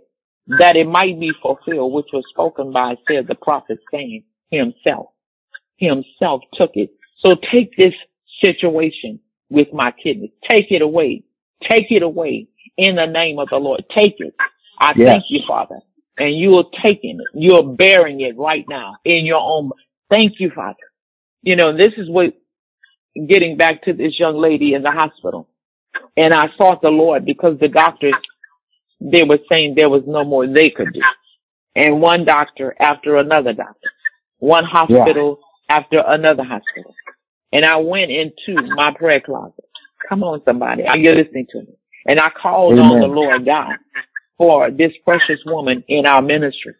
that 0.59 0.77
it 0.77 0.87
might 0.89 1.21
be 1.21 1.33
fulfilled, 1.43 1.93
which 1.95 2.09
was 2.15 2.25
spoken 2.31 2.73
by 2.73 2.97
said 3.09 3.29
the 3.29 3.37
prophet 3.37 3.81
saying 3.93 4.25
himself, 4.51 5.09
himself 5.79 6.43
took 6.55 6.73
it. 6.75 6.91
So 7.25 7.37
take 7.53 7.77
this 7.77 7.95
situation 8.45 9.21
with 9.51 9.73
my 9.73 9.93
kidney. 9.93 10.33
Take 10.51 10.73
it 10.73 10.83
away. 10.83 11.25
Take 11.71 11.93
it 11.93 12.03
away 12.03 12.49
in 12.79 12.97
the 12.97 13.07
name 13.07 13.39
of 13.41 13.51
the 13.51 13.59
Lord. 13.59 13.85
Take 13.97 14.17
it. 14.21 14.35
I 14.81 14.95
Yes. 14.95 15.07
thank 15.07 15.25
you, 15.31 15.41
Father. 15.49 15.81
And 16.19 16.35
you 16.37 16.57
are 16.59 16.67
taking 16.85 17.21
it. 17.21 17.27
You're 17.35 17.65
bearing 17.77 18.21
it 18.21 18.37
right 18.39 18.67
now 18.69 18.97
in 19.05 19.27
your 19.27 19.41
own. 19.41 19.73
Thank 20.11 20.41
you, 20.41 20.51
Father. 20.55 20.77
You 21.43 21.57
know, 21.57 21.77
this 21.77 21.95
is 21.99 22.11
what 22.11 22.35
getting 23.29 23.57
back 23.57 23.83
to 23.83 23.93
this 23.93 24.19
young 24.19 24.37
lady 24.39 24.75
in 24.75 24.83
the 24.83 24.93
hospital. 24.93 25.49
And 26.17 26.33
I 26.33 26.47
sought 26.57 26.83
the 26.83 26.89
Lord 26.89 27.25
because 27.25 27.59
the 27.59 27.69
doctors, 27.69 28.15
they 29.01 29.23
were 29.23 29.39
saying 29.49 29.75
there 29.77 29.89
was 29.89 30.03
no 30.07 30.25
more 30.25 30.47
they 30.47 30.71
could 30.71 30.93
do. 30.93 31.01
And 31.75 32.01
one 32.01 32.25
doctor 32.25 32.75
after 32.81 33.17
another 33.17 33.53
doctor, 33.53 33.91
one 34.39 34.65
hospital 34.65 35.39
after 35.69 36.03
another 36.07 36.45
hospital. 36.45 36.95
And 37.53 37.65
I 37.65 37.79
went 37.79 38.11
into 38.11 38.61
my 38.75 38.93
prayer 38.97 39.21
closet. 39.21 39.65
Come 40.09 40.23
on, 40.23 40.43
somebody. 40.45 40.85
Are 40.85 40.99
you 40.99 41.13
listening 41.13 41.47
to 41.51 41.61
me? 41.61 41.75
And 42.07 42.21
I 42.21 42.29
called 42.31 42.79
on 42.79 43.01
the 43.01 43.07
Lord 43.07 43.45
God 43.45 43.77
for 44.39 44.71
this 44.71 44.93
precious 45.05 45.41
woman 45.45 45.85
in 45.89 46.07
our 46.07 46.23
ministry. 46.23 46.75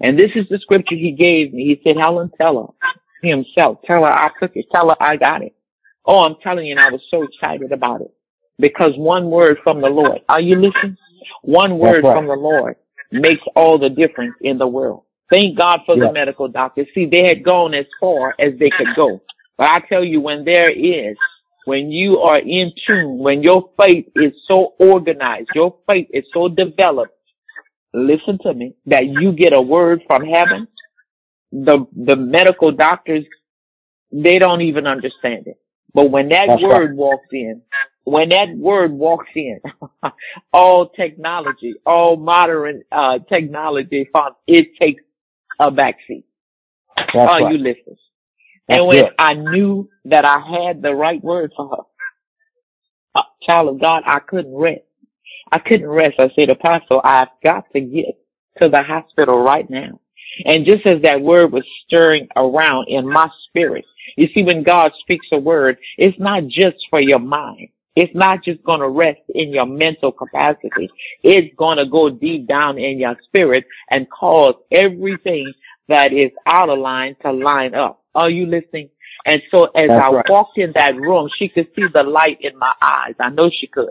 And 0.00 0.18
this 0.18 0.30
is 0.34 0.48
the 0.48 0.58
scripture 0.58 0.96
he 0.96 1.12
gave 1.12 1.52
me. 1.52 1.64
He 1.64 1.80
said, 1.84 1.98
Helen, 2.00 2.30
tell 2.36 2.74
her 2.82 3.28
himself. 3.28 3.78
Tell 3.84 4.02
her 4.02 4.12
I 4.12 4.30
took 4.40 4.56
it. 4.56 4.66
Tell 4.74 4.88
her 4.88 4.96
I 4.98 5.16
got 5.16 5.42
it. 5.42 5.54
Oh, 6.04 6.24
I'm 6.24 6.36
telling 6.42 6.66
you, 6.66 6.72
and 6.72 6.80
I 6.80 6.90
was 6.90 7.02
so 7.10 7.22
excited 7.22 7.72
about 7.72 8.00
it 8.00 8.12
because 8.58 8.92
one 8.96 9.30
word 9.30 9.58
from 9.62 9.80
the 9.80 9.88
Lord. 9.88 10.20
Are 10.28 10.40
you 10.40 10.56
listening? 10.56 10.96
One 11.42 11.78
word 11.78 12.02
right. 12.02 12.12
from 12.12 12.26
the 12.26 12.34
Lord 12.34 12.76
makes 13.10 13.42
all 13.54 13.78
the 13.78 13.90
difference 13.90 14.34
in 14.40 14.58
the 14.58 14.66
world. 14.66 15.04
Thank 15.30 15.58
God 15.58 15.80
for 15.86 15.96
Yeah. 15.96 16.06
the 16.06 16.12
medical 16.12 16.48
doctors. 16.48 16.88
See, 16.94 17.06
they 17.06 17.26
had 17.26 17.42
gone 17.42 17.74
as 17.74 17.86
far 18.00 18.34
as 18.38 18.58
they 18.58 18.70
could 18.70 18.94
go. 18.96 19.22
But 19.56 19.68
I 19.70 19.78
tell 19.88 20.04
you, 20.04 20.20
when 20.20 20.44
there 20.44 20.70
is, 20.70 21.16
when 21.64 21.90
you 21.90 22.20
are 22.20 22.38
in 22.38 22.72
tune, 22.86 23.18
when 23.18 23.42
your 23.42 23.70
faith 23.80 24.06
is 24.14 24.32
so 24.46 24.74
organized, 24.78 25.50
your 25.54 25.76
faith 25.90 26.08
is 26.12 26.24
so 26.34 26.48
developed, 26.48 27.14
listen 27.94 28.38
to 28.42 28.52
me, 28.52 28.74
that 28.86 29.06
you 29.06 29.32
get 29.32 29.54
a 29.54 29.60
word 29.60 30.02
from 30.06 30.24
heaven, 30.24 30.66
the, 31.52 31.86
the 31.94 32.16
medical 32.16 32.72
doctors, 32.72 33.24
they 34.10 34.38
don't 34.38 34.62
even 34.62 34.86
understand 34.86 35.46
it. 35.46 35.58
But 35.94 36.10
when 36.10 36.28
that 36.30 36.46
That's 36.48 36.62
word 36.62 36.90
right. 36.90 36.96
walks 36.96 37.28
in, 37.32 37.62
when 38.04 38.30
that 38.30 38.48
word 38.56 38.92
walks 38.92 39.28
in, 39.34 39.60
all 40.52 40.88
technology, 40.88 41.74
all 41.86 42.16
modern 42.16 42.82
uh, 42.90 43.18
technology, 43.28 44.08
it 44.46 44.68
takes 44.80 45.02
a 45.60 45.70
backseat. 45.70 46.24
That's 46.96 47.14
right. 47.14 47.52
you 47.52 47.58
listening? 47.58 47.96
That's 48.68 48.78
and 48.78 48.86
when. 48.88 49.04
I 49.18 49.34
knew 49.34 49.90
that 50.06 50.24
I 50.24 50.66
had 50.66 50.82
the 50.82 50.94
right 50.94 51.22
word 51.22 51.52
for 51.56 51.68
her, 51.68 51.82
uh, 53.14 53.22
child 53.48 53.68
of 53.74 53.80
God, 53.80 54.02
I 54.06 54.20
couldn't 54.20 54.54
rest. 54.54 54.82
I 55.50 55.58
couldn't 55.58 55.88
rest. 55.88 56.14
I 56.18 56.30
said, 56.34 56.50
Apostle, 56.50 57.00
I've 57.04 57.28
got 57.44 57.70
to 57.72 57.80
get 57.80 58.18
to 58.60 58.68
the 58.68 58.82
hospital 58.82 59.40
right 59.40 59.68
now. 59.68 60.00
And 60.44 60.66
just 60.66 60.86
as 60.86 61.02
that 61.02 61.20
word 61.20 61.52
was 61.52 61.64
stirring 61.86 62.28
around 62.36 62.88
in 62.88 63.08
my 63.08 63.28
spirit, 63.48 63.84
you 64.16 64.28
see, 64.34 64.42
when 64.42 64.62
God 64.62 64.92
speaks 65.00 65.26
a 65.32 65.38
word, 65.38 65.78
it's 65.96 66.18
not 66.18 66.46
just 66.46 66.76
for 66.90 67.00
your 67.00 67.18
mind. 67.18 67.68
It's 67.94 68.14
not 68.14 68.42
just 68.42 68.62
going 68.64 68.80
to 68.80 68.88
rest 68.88 69.20
in 69.28 69.52
your 69.52 69.66
mental 69.66 70.12
capacity. 70.12 70.90
It's 71.22 71.54
going 71.56 71.76
to 71.76 71.86
go 71.86 72.08
deep 72.08 72.48
down 72.48 72.78
in 72.78 72.98
your 72.98 73.16
spirit 73.24 73.64
and 73.90 74.08
cause 74.10 74.54
everything 74.70 75.52
that 75.88 76.12
is 76.12 76.30
out 76.46 76.70
of 76.70 76.78
line 76.78 77.16
to 77.22 77.32
line 77.32 77.74
up. 77.74 78.02
Are 78.14 78.30
you 78.30 78.46
listening? 78.46 78.88
And 79.26 79.42
so 79.50 79.64
as 79.76 79.88
That's 79.88 80.06
I 80.06 80.10
right. 80.10 80.24
walked 80.28 80.58
in 80.58 80.72
that 80.74 80.96
room, 80.96 81.28
she 81.38 81.48
could 81.48 81.68
see 81.76 81.84
the 81.92 82.02
light 82.02 82.38
in 82.40 82.58
my 82.58 82.72
eyes. 82.80 83.14
I 83.20 83.28
know 83.30 83.50
she 83.50 83.66
could. 83.66 83.90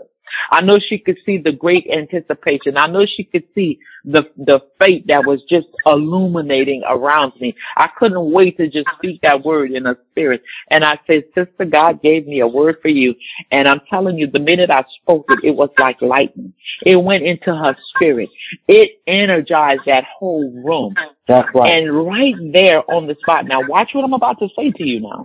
I 0.50 0.60
know 0.62 0.78
she 0.78 0.98
could 0.98 1.18
see 1.24 1.38
the 1.38 1.52
great 1.52 1.86
anticipation. 1.90 2.76
I 2.76 2.86
know 2.88 3.06
she 3.06 3.24
could 3.24 3.44
see 3.54 3.78
the 4.04 4.22
the 4.36 4.60
faith 4.80 5.04
that 5.08 5.24
was 5.24 5.42
just 5.48 5.66
illuminating 5.86 6.82
around 6.88 7.32
me. 7.40 7.54
I 7.76 7.88
couldn't 7.98 8.32
wait 8.32 8.56
to 8.58 8.68
just 8.68 8.88
speak 8.98 9.20
that 9.22 9.44
word 9.44 9.72
in 9.72 9.84
her 9.84 9.98
spirit. 10.10 10.42
And 10.70 10.84
I 10.84 10.98
said, 11.06 11.24
Sister, 11.34 11.64
God 11.64 12.02
gave 12.02 12.26
me 12.26 12.40
a 12.40 12.46
word 12.46 12.76
for 12.82 12.88
you. 12.88 13.14
And 13.50 13.68
I'm 13.68 13.80
telling 13.88 14.18
you, 14.18 14.26
the 14.26 14.40
minute 14.40 14.70
I 14.70 14.84
spoke 15.02 15.26
it, 15.30 15.40
it 15.44 15.56
was 15.56 15.70
like 15.78 16.00
lightning. 16.02 16.52
It 16.84 16.96
went 16.96 17.24
into 17.24 17.54
her 17.54 17.76
spirit. 17.94 18.28
It 18.68 19.00
energized 19.06 19.82
that 19.86 20.04
whole 20.18 20.50
room. 20.64 20.94
That's 21.28 21.48
right. 21.54 21.78
And 21.78 22.06
right 22.06 22.34
there 22.52 22.90
on 22.90 23.06
the 23.06 23.16
spot. 23.20 23.46
Now 23.46 23.60
watch 23.66 23.90
what 23.92 24.04
I'm 24.04 24.14
about 24.14 24.38
to 24.40 24.48
say 24.56 24.70
to 24.70 24.84
you 24.84 25.00
now. 25.00 25.24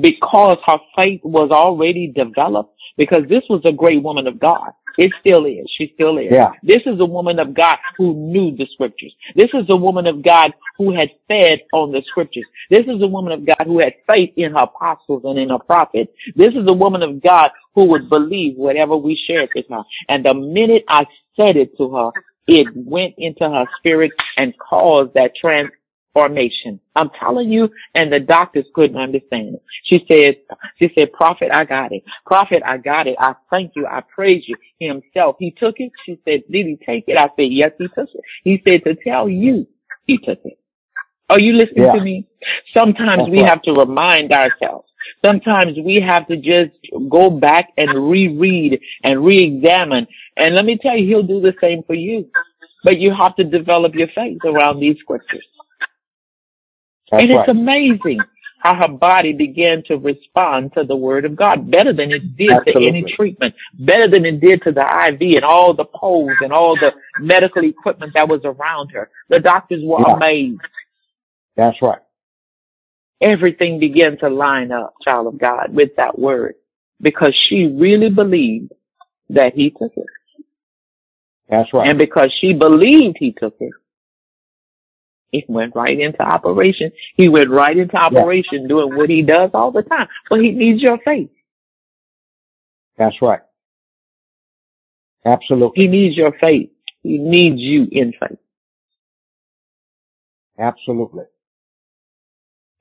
Because 0.00 0.58
her 0.66 0.78
faith 0.96 1.20
was 1.22 1.50
already 1.50 2.08
developed, 2.08 2.74
because 2.96 3.24
this 3.28 3.44
was 3.48 3.62
a 3.64 3.72
great 3.72 4.02
woman 4.02 4.26
of 4.26 4.40
God. 4.40 4.72
It 4.98 5.12
still 5.20 5.44
is. 5.44 5.70
She 5.76 5.92
still 5.94 6.18
is. 6.18 6.28
Yeah. 6.30 6.52
This 6.62 6.82
is 6.86 6.98
a 7.00 7.04
woman 7.04 7.38
of 7.38 7.54
God 7.54 7.76
who 7.98 8.14
knew 8.14 8.56
the 8.56 8.66
scriptures. 8.72 9.12
This 9.34 9.50
is 9.52 9.66
a 9.68 9.76
woman 9.76 10.06
of 10.06 10.22
God 10.22 10.54
who 10.78 10.94
had 10.94 11.10
fed 11.28 11.60
on 11.72 11.92
the 11.92 12.02
scriptures. 12.06 12.46
This 12.70 12.86
is 12.86 13.02
a 13.02 13.06
woman 13.06 13.32
of 13.32 13.44
God 13.44 13.66
who 13.66 13.78
had 13.78 13.94
faith 14.10 14.32
in 14.36 14.52
her 14.52 14.62
apostles 14.62 15.22
and 15.24 15.38
in 15.38 15.50
her 15.50 15.58
prophets. 15.58 16.12
This 16.34 16.54
is 16.54 16.66
a 16.68 16.74
woman 16.74 17.02
of 17.02 17.22
God 17.22 17.50
who 17.74 17.84
would 17.86 18.08
believe 18.08 18.56
whatever 18.56 18.96
we 18.96 19.20
shared 19.26 19.50
with 19.54 19.66
her. 19.68 19.82
And 20.08 20.24
the 20.24 20.34
minute 20.34 20.84
I 20.88 21.04
said 21.36 21.56
it 21.56 21.76
to 21.76 21.94
her, 21.94 22.10
it 22.48 22.68
went 22.74 23.14
into 23.18 23.48
her 23.48 23.66
spirit 23.78 24.12
and 24.36 24.54
caused 24.58 25.14
that 25.14 25.32
transformation. 26.16 26.80
I'm 26.94 27.10
telling 27.20 27.50
you, 27.50 27.68
and 27.94 28.12
the 28.12 28.20
doctors 28.20 28.66
couldn't 28.74 28.96
understand 28.96 29.54
it. 29.56 29.62
She 29.84 30.04
said, 30.10 30.36
she 30.78 30.90
said, 30.98 31.12
prophet, 31.12 31.50
I 31.52 31.64
got 31.64 31.92
it. 31.92 32.02
Prophet, 32.24 32.62
I 32.64 32.78
got 32.78 33.06
it. 33.06 33.16
I 33.18 33.34
thank 33.50 33.72
you. 33.76 33.86
I 33.86 34.00
praise 34.02 34.44
you. 34.46 34.56
Himself, 34.80 35.36
he 35.38 35.50
took 35.52 35.76
it. 35.78 35.92
She 36.04 36.18
said, 36.24 36.42
did 36.50 36.66
he 36.66 36.78
take 36.84 37.04
it? 37.06 37.18
I 37.18 37.28
said, 37.36 37.50
yes, 37.50 37.70
he 37.78 37.88
took 37.88 38.08
it. 38.14 38.24
He 38.44 38.62
said 38.68 38.84
to 38.84 38.94
tell 38.94 39.28
you 39.28 39.66
he 40.06 40.18
took 40.18 40.38
it. 40.44 40.58
Are 41.28 41.40
you 41.40 41.54
listening 41.54 41.84
Yeah. 41.84 41.92
to 41.92 42.00
me? 42.00 42.26
Sometimes 42.72 43.24
That's 43.24 43.30
we 43.30 43.40
right. 43.40 43.50
have 43.50 43.62
to 43.62 43.72
remind 43.72 44.32
ourselves. 44.32 44.88
Sometimes 45.24 45.76
we 45.84 46.00
have 46.00 46.26
to 46.28 46.36
just 46.36 46.72
go 47.08 47.30
back 47.30 47.72
and 47.76 48.10
reread 48.10 48.80
and 49.04 49.24
re-examine. 49.24 50.06
And 50.36 50.54
let 50.54 50.64
me 50.64 50.78
tell 50.80 50.96
you, 50.96 51.06
he'll 51.06 51.22
do 51.22 51.40
the 51.40 51.54
same 51.60 51.82
for 51.84 51.94
you. 51.94 52.28
But 52.84 52.98
you 52.98 53.12
have 53.12 53.34
to 53.36 53.44
develop 53.44 53.94
your 53.94 54.08
faith 54.14 54.44
around 54.44 54.78
these 54.78 54.98
scriptures. 55.00 55.44
That's 57.10 57.22
and 57.22 57.32
it's 57.32 57.38
right. 57.38 57.48
amazing 57.48 58.20
how 58.58 58.74
her 58.74 58.88
body 58.88 59.32
began 59.32 59.82
to 59.84 59.96
respond 59.96 60.72
to 60.74 60.84
the 60.84 60.96
word 60.96 61.24
of 61.24 61.36
God 61.36 61.70
better 61.70 61.92
than 61.92 62.10
it 62.10 62.36
did 62.36 62.48
to 62.66 62.72
any 62.88 63.02
treatment, 63.02 63.54
better 63.78 64.08
than 64.08 64.24
it 64.24 64.40
did 64.40 64.62
to 64.62 64.72
the 64.72 64.82
IV 64.82 65.36
and 65.36 65.44
all 65.44 65.74
the 65.74 65.84
poles 65.84 66.36
and 66.40 66.52
all 66.52 66.74
the 66.76 66.92
medical 67.20 67.64
equipment 67.64 68.12
that 68.16 68.28
was 68.28 68.40
around 68.44 68.90
her. 68.90 69.10
The 69.28 69.40
doctors 69.40 69.82
were 69.84 70.00
Yeah. 70.00 70.14
amazed. 70.14 70.60
That's 71.54 71.80
right. 71.80 72.00
Everything 73.20 73.78
began 73.78 74.18
to 74.18 74.28
line 74.28 74.72
up, 74.72 74.94
child 75.02 75.26
of 75.26 75.38
God, 75.38 75.74
with 75.74 75.96
that 75.96 76.18
word 76.18 76.56
because 77.00 77.34
she 77.34 77.66
really 77.66 78.10
believed 78.10 78.72
that 79.30 79.54
he 79.54 79.70
took 79.70 79.92
it. 79.96 80.06
That's 81.48 81.72
right. 81.72 81.88
And 81.88 81.98
because 81.98 82.32
she 82.40 82.52
believed 82.52 83.16
he 83.18 83.32
took 83.32 83.56
it, 83.60 83.72
he 85.32 85.44
went 85.48 85.74
right 85.74 85.98
into 85.98 86.22
operation. 86.22 86.92
He 87.16 87.28
went 87.28 87.50
right 87.50 87.76
into 87.76 87.96
operation 87.96 88.68
doing 88.68 88.96
what 88.96 89.10
he 89.10 89.22
does 89.22 89.50
all 89.54 89.70
the 89.72 89.82
time. 89.82 90.08
But 90.30 90.40
he 90.40 90.52
needs 90.52 90.82
your 90.82 90.98
faith. 91.04 91.30
That's 92.96 93.20
right. 93.20 93.40
Absolutely. 95.24 95.82
He 95.82 95.88
needs 95.88 96.16
your 96.16 96.32
faith. 96.40 96.70
He 97.02 97.18
needs 97.18 97.60
you 97.60 97.86
in 97.90 98.12
faith. 98.12 98.38
Absolutely. 100.58 101.24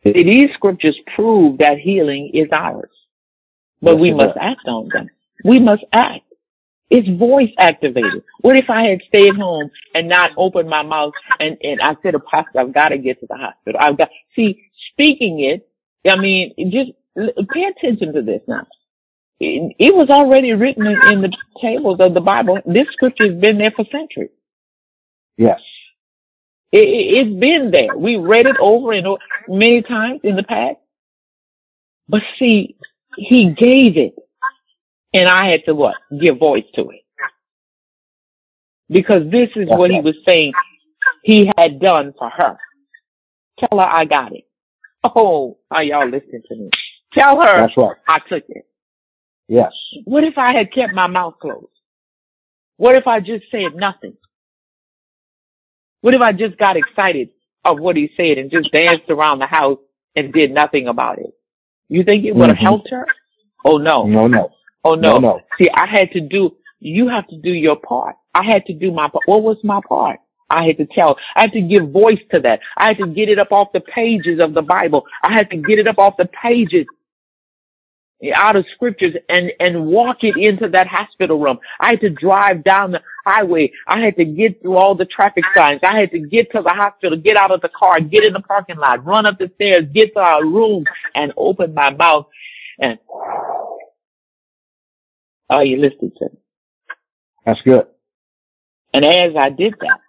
See, 0.03 0.13
These 0.23 0.53
scriptures 0.53 0.97
prove 1.15 1.57
that 1.57 1.79
healing 1.79 2.31
is 2.33 2.47
ours. 2.53 2.91
But 3.81 3.93
Yes, 3.95 4.01
we 4.01 4.13
must 4.13 4.27
does. 4.27 4.37
act 4.39 4.67
on 4.67 4.89
them. 4.93 5.09
We 5.43 5.59
must 5.59 5.83
act. 5.91 6.24
It's 6.89 7.07
voice 7.19 7.49
activated. 7.59 8.23
What 8.41 8.57
if 8.57 8.69
I 8.69 8.83
had 8.83 8.99
stayed 9.07 9.35
home 9.35 9.71
and 9.95 10.07
not 10.07 10.31
opened 10.37 10.69
my 10.69 10.83
mouth 10.83 11.13
and, 11.39 11.57
and 11.61 11.81
I 11.81 11.95
said, 12.03 12.13
Apostle, 12.15 12.59
I've 12.59 12.73
got 12.73 12.89
to 12.89 12.97
get 12.97 13.19
to 13.21 13.27
the 13.27 13.37
hospital. 13.37 13.79
I've 13.83 13.97
got, 13.97 14.09
see, 14.35 14.69
speaking 14.91 15.39
it, 15.39 15.67
I 16.09 16.15
mean, 16.17 16.53
just 16.71 16.91
pay 17.51 17.63
attention 17.63 18.13
to 18.13 18.21
this 18.21 18.41
now. 18.47 18.67
It, 19.39 19.75
it 19.79 19.95
was 19.95 20.09
already 20.09 20.53
written 20.53 20.85
in, 20.85 20.99
in 21.11 21.21
the 21.21 21.35
tables 21.61 21.97
of 21.99 22.13
the 22.13 22.21
Bible. 22.21 22.59
This 22.65 22.87
scripture 22.93 23.31
has 23.31 23.41
been 23.41 23.57
there 23.57 23.73
for 23.75 23.85
centuries. 23.91 24.29
Yes. 25.37 25.59
It, 26.71 26.85
it's 26.85 27.39
been 27.39 27.71
there. 27.73 27.97
We 27.97 28.17
read 28.17 28.45
it 28.45 28.57
over 28.61 28.93
and 28.93 29.07
over 29.07 29.19
many 29.47 29.81
times 29.81 30.21
in 30.23 30.35
the 30.35 30.43
past. 30.43 30.77
But 32.07 32.21
see, 32.37 32.77
he 33.17 33.49
gave 33.49 33.97
it. 33.97 34.15
And 35.15 35.29
I 35.29 35.47
had 35.47 35.63
to 35.65 35.73
what? 35.73 35.95
Give 36.21 36.37
voice 36.37 36.65
to 36.75 36.89
it. 36.89 37.01
Because 38.89 39.31
this 39.31 39.49
is 39.55 39.67
what 39.69 39.89
he 39.89 40.01
was 40.01 40.15
saying 40.27 40.51
he 41.23 41.49
had 41.57 41.79
done 41.79 42.13
for 42.19 42.29
her. 42.29 42.57
Tell 43.59 43.79
her 43.79 43.87
I 43.87 44.03
got 44.03 44.33
it. 44.35 44.43
Oh, 45.15 45.57
are 45.71 45.83
y'all 45.83 46.05
listening 46.09 46.41
to 46.49 46.55
me? 46.55 46.69
Tell 47.17 47.41
her 47.41 47.57
That's 47.59 47.77
right. 47.77 47.95
I 48.09 48.17
took 48.27 48.43
it. 48.49 48.67
Yes. 49.47 49.71
What 50.03 50.25
if 50.25 50.37
I 50.37 50.51
had 50.53 50.73
kept 50.73 50.93
my 50.93 51.07
mouth 51.07 51.35
closed? 51.41 51.67
What 52.75 52.97
if 52.97 53.07
I 53.07 53.21
just 53.21 53.45
said 53.49 53.73
nothing? 53.73 54.17
What 56.01 56.13
if 56.13 56.21
I 56.21 56.33
just 56.33 56.57
got 56.57 56.75
excited 56.75 57.29
of 57.63 57.79
what 57.79 57.95
he 57.95 58.09
said 58.17 58.37
and 58.37 58.51
just 58.51 58.71
danced 58.73 59.09
around 59.09 59.39
the 59.39 59.47
house 59.47 59.79
and 60.15 60.33
did 60.33 60.51
nothing 60.51 60.87
about 60.89 61.19
it? 61.19 61.33
You 61.87 62.03
think 62.03 62.25
it 62.25 62.35
would 62.35 62.49
have 62.49 62.57
Mhm. 62.57 62.61
helped 62.61 62.89
her? 62.89 63.07
Oh 63.63 63.77
no. 63.77 64.03
No, 64.03 64.27
no. 64.27 64.51
Oh 64.85 64.93
no. 64.93 65.13
No, 65.13 65.17
no. 65.17 65.39
See, 65.59 65.67
I 65.73 65.87
had 65.87 66.11
to 66.11 66.21
do, 66.21 66.55
you 66.79 67.09
have 67.09 67.27
to 67.29 67.37
do 67.37 67.49
your 67.51 67.75
part. 67.75 68.15
I 68.35 68.43
had 68.45 68.65
to 68.67 68.73
do 68.73 68.91
my 68.91 69.09
part. 69.09 69.23
What 69.25 69.41
was 69.41 69.57
my 69.63 69.81
part? 69.89 70.19
I 70.49 70.65
had 70.65 70.77
to 70.77 70.85
tell, 70.85 71.17
I 71.35 71.41
had 71.41 71.53
to 71.53 71.61
give 71.61 71.89
voice 71.89 72.21
to 72.33 72.41
that. 72.41 72.59
I 72.77 72.89
had 72.89 72.99
to 72.99 73.07
get 73.07 73.29
it 73.29 73.39
up 73.39 73.51
off 73.51 73.73
the 73.73 73.79
pages 73.79 74.39
of 74.43 74.53
the 74.53 74.61
Bible. 74.61 75.03
I 75.23 75.33
had 75.33 75.49
to 75.49 75.57
get 75.57 75.79
it 75.79 75.87
up 75.87 75.97
off 75.97 76.17
the 76.17 76.27
pages 76.27 76.85
out 78.35 78.55
of 78.55 78.65
scriptures 78.75 79.15
and, 79.27 79.51
and 79.59 79.87
walk 79.87 80.17
it 80.21 80.35
into 80.37 80.69
that 80.69 80.87
hospital 80.87 81.39
room. 81.39 81.57
I 81.81 81.91
had 81.91 82.01
to 82.01 82.09
drive 82.11 82.63
down 82.63 82.91
the 82.91 83.01
highway. 83.25 83.71
I 83.87 83.99
had 84.01 84.15
to 84.17 84.25
get 84.25 84.61
through 84.61 84.77
all 84.77 84.95
the 84.95 85.05
traffic 85.05 85.43
signs. 85.55 85.81
I 85.83 85.99
had 85.99 86.11
to 86.11 86.19
get 86.19 86.51
to 86.51 86.61
the 86.61 86.73
hospital, 86.75 87.17
get 87.17 87.37
out 87.37 87.51
of 87.51 87.61
the 87.61 87.69
car, 87.69 87.99
get 87.99 88.25
in 88.25 88.33
the 88.33 88.39
parking 88.39 88.77
lot, 88.77 89.03
run 89.03 89.25
up 89.25 89.39
the 89.39 89.51
stairs, 89.55 89.87
get 89.93 90.13
to 90.13 90.19
our 90.19 90.45
room 90.45 90.85
and 91.15 91.33
open 91.37 91.73
my 91.73 91.89
mouth 91.91 92.27
and 92.79 92.99
are 95.49 95.63
you 95.63 95.77
listening 95.77 96.11
to 96.17 96.25
me? 96.25 96.39
That's 97.45 97.61
good. 97.61 97.87
And 98.93 99.05
as 99.05 99.35
I 99.37 99.49
did 99.49 99.75
that, 99.81 99.99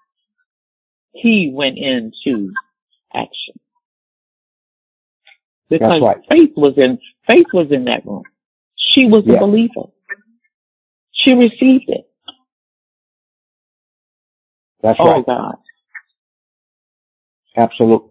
he 1.12 1.51
went 1.53 1.79
into 1.79 2.53
action. 3.14 3.55
Because 5.68 6.01
right. 6.01 6.18
faith 6.31 6.53
was 6.57 6.75
in 6.77 6.99
faith 7.27 7.46
was 7.53 7.66
in 7.72 7.87
that 7.87 8.07
room. 8.07 8.22
She 8.77 9.07
was 9.07 9.25
a 9.29 9.38
believer. 9.38 9.90
She 11.12 11.35
received 11.35 11.88
it. 11.88 12.09
That's 14.83 14.99
Oh 15.01 15.11
right. 15.11 15.27
God. 15.27 15.57
Absolutely. 17.57 18.11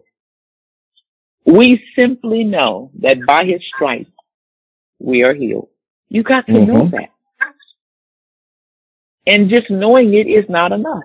We 1.46 1.82
simply 1.98 2.44
know 2.44 2.90
that 3.00 3.24
by 3.26 3.44
his 3.44 3.62
stripes 3.74 4.10
we 4.98 5.22
are 5.22 5.32
healed. 5.34 5.68
You 6.08 6.22
got 6.22 6.46
to 6.46 6.52
know 6.52 6.82
Mhm. 6.84 6.90
that. 6.90 7.10
And 9.26 9.50
just 9.50 9.70
knowing 9.70 10.14
it 10.14 10.28
is 10.28 10.44
not 10.48 10.72
enough. 10.72 11.04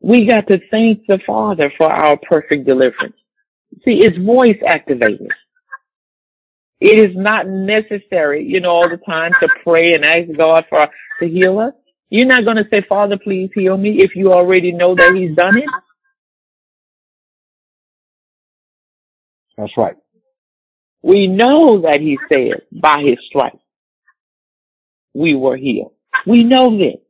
We 0.00 0.26
got 0.26 0.46
to 0.48 0.60
thank 0.70 1.06
the 1.06 1.18
Father 1.26 1.72
for 1.78 1.90
our 1.90 2.16
perfect 2.18 2.66
deliverance. 2.66 3.16
See, 3.84 4.00
it's 4.02 4.18
voice 4.18 4.58
activated. 4.66 5.28
It 6.80 6.98
is 6.98 7.16
not 7.16 7.48
necessary, 7.48 8.44
you 8.44 8.60
know, 8.60 8.70
all 8.70 8.88
the 8.88 8.98
time 8.98 9.32
to 9.40 9.48
pray 9.62 9.94
and 9.94 10.04
ask 10.04 10.36
God 10.36 10.66
for 10.68 10.86
to 11.20 11.28
heal 11.28 11.58
us. 11.58 11.72
You're 12.10 12.26
not 12.26 12.44
going 12.44 12.58
to 12.58 12.68
say, 12.70 12.84
Father, 12.86 13.16
please 13.16 13.50
heal 13.54 13.76
me 13.78 13.96
if 14.00 14.14
you 14.14 14.32
already 14.32 14.72
know 14.72 14.94
that 14.94 15.14
He's 15.14 15.34
done 15.34 15.56
it. 15.56 15.70
That's 19.56 19.76
right. 19.78 19.96
We 21.02 21.26
know 21.26 21.80
that 21.82 22.00
He 22.00 22.18
said, 22.30 22.62
by 22.70 23.02
His 23.02 23.18
stripes, 23.26 23.62
we 25.14 25.34
were 25.34 25.56
healed. 25.56 25.93
We 26.26 26.42
know 26.42 26.76
this. 26.76 27.00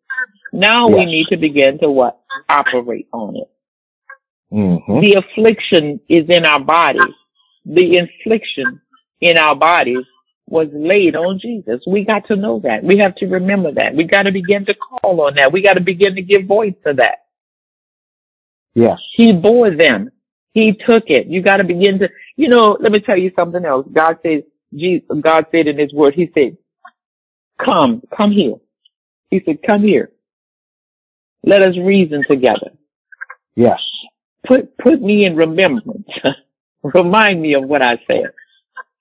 Now 0.53 0.89
we 0.89 1.05
need 1.05 1.27
to 1.29 1.37
begin 1.37 1.79
to 1.81 1.91
what? 1.91 2.21
Operate 2.49 3.09
on 3.13 3.37
it. 3.37 3.51
Mm-hmm. 4.53 5.01
The 5.01 5.23
affliction 5.23 6.01
is 6.09 6.27
in 6.29 6.45
our 6.45 6.61
bodies. 6.61 7.15
The 7.67 7.99
infliction 7.99 8.81
in 9.21 9.39
our 9.39 9.57
bodies 9.57 10.05
was 10.47 10.69
laid 10.73 11.17
on 11.17 11.41
Jesus. 11.41 11.83
We 11.87 12.05
got 12.05 12.27
to 12.29 12.37
know 12.37 12.61
that. 12.61 12.85
We 12.85 12.99
have 12.99 13.15
to 13.17 13.27
remember 13.27 13.73
that. 13.73 13.95
We 13.95 14.05
got 14.05 14.23
to 14.23 14.33
begin 14.33 14.67
to 14.67 14.75
call 14.75 15.23
on 15.23 15.35
that. 15.37 15.53
We 15.53 15.63
got 15.63 15.75
to 15.75 15.83
begin 15.83 16.15
to 16.17 16.23
give 16.23 16.47
voice 16.47 16.75
to 16.87 16.93
that. 16.95 17.25
Yes. 18.75 18.99
He 19.17 19.33
bore 19.33 19.71
them. 19.71 20.11
He 20.53 20.73
took 20.73 21.05
it. 21.07 21.27
You 21.27 21.43
got 21.43 21.57
to 21.57 21.65
begin 21.65 21.99
to, 22.01 22.09
you 22.37 22.49
know, 22.49 22.77
let 22.79 22.93
me 22.93 23.01
tell 23.01 23.17
you 23.17 23.33
something 23.35 23.65
else. 23.65 23.87
God 23.93 24.19
said, 24.23 24.45
Jesus, 24.73 25.07
God 25.21 25.47
said 25.51 25.67
in 25.67 25.79
his 25.79 25.93
word, 25.93 26.15
he 26.15 26.31
said, 26.35 26.57
come, 27.65 28.03
come 28.17 28.31
here. 28.31 28.55
He 29.35 29.43
said, 29.45 29.59
come 29.67 29.83
here. 29.83 30.13
Let 31.43 31.65
us 31.65 31.77
reason 31.77 32.23
together. 32.31 32.71
Yes. 33.57 33.81
Put, 34.47 34.79
put 34.79 35.03
me 35.03 35.25
in 35.27 35.35
remembrance. 35.35 36.07
Remind 36.85 37.43
me 37.43 37.55
of 37.55 37.65
what 37.65 37.85
I 37.85 37.97
said. 38.07 38.31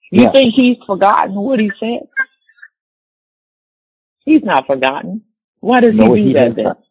You 0.09 0.23
Yes. 0.23 0.31
think 0.33 0.55
he's 0.55 0.77
forgotten 0.87 1.35
what 1.35 1.59
he 1.59 1.69
said? 1.79 2.07
He's 4.25 4.41
not 4.43 4.65
forgotten. 4.65 5.21
Why 5.59 5.81
does 5.81 5.93
No, 5.93 6.15
he 6.15 6.21
do 6.23 6.27
he 6.29 6.33
that 6.33 6.55
then? 6.55 6.63
not. 6.65 6.81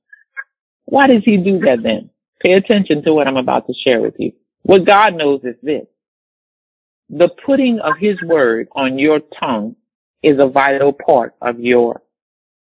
Why 0.84 1.08
does 1.08 1.24
he 1.24 1.36
do 1.36 1.58
that 1.60 1.82
then? 1.82 2.10
Pay 2.46 2.52
attention 2.52 3.02
to 3.02 3.12
what 3.12 3.26
I'm 3.26 3.36
about 3.38 3.66
to 3.66 3.74
share 3.74 4.00
with 4.00 4.14
you. 4.20 4.30
What 4.62 4.86
God 4.86 5.16
knows 5.16 5.40
is 5.42 5.56
this. 5.64 5.86
The 7.10 7.28
putting 7.44 7.80
of 7.80 7.94
his 7.98 8.22
word 8.22 8.68
on 8.76 9.00
your 9.00 9.18
tongue 9.40 9.74
is 10.22 10.38
a 10.40 10.46
vital 10.46 10.92
part 10.92 11.34
of 11.42 11.58
your 11.58 12.02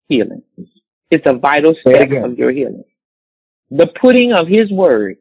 healing. 0.10 0.44
It's 1.10 1.26
a 1.26 1.36
vital 1.36 1.74
step 1.80 2.10
of 2.24 2.38
your 2.38 2.52
healing. 2.52 2.84
The 3.72 3.88
putting 4.02 4.34
of 4.34 4.48
his 4.48 4.72
word, 4.72 5.18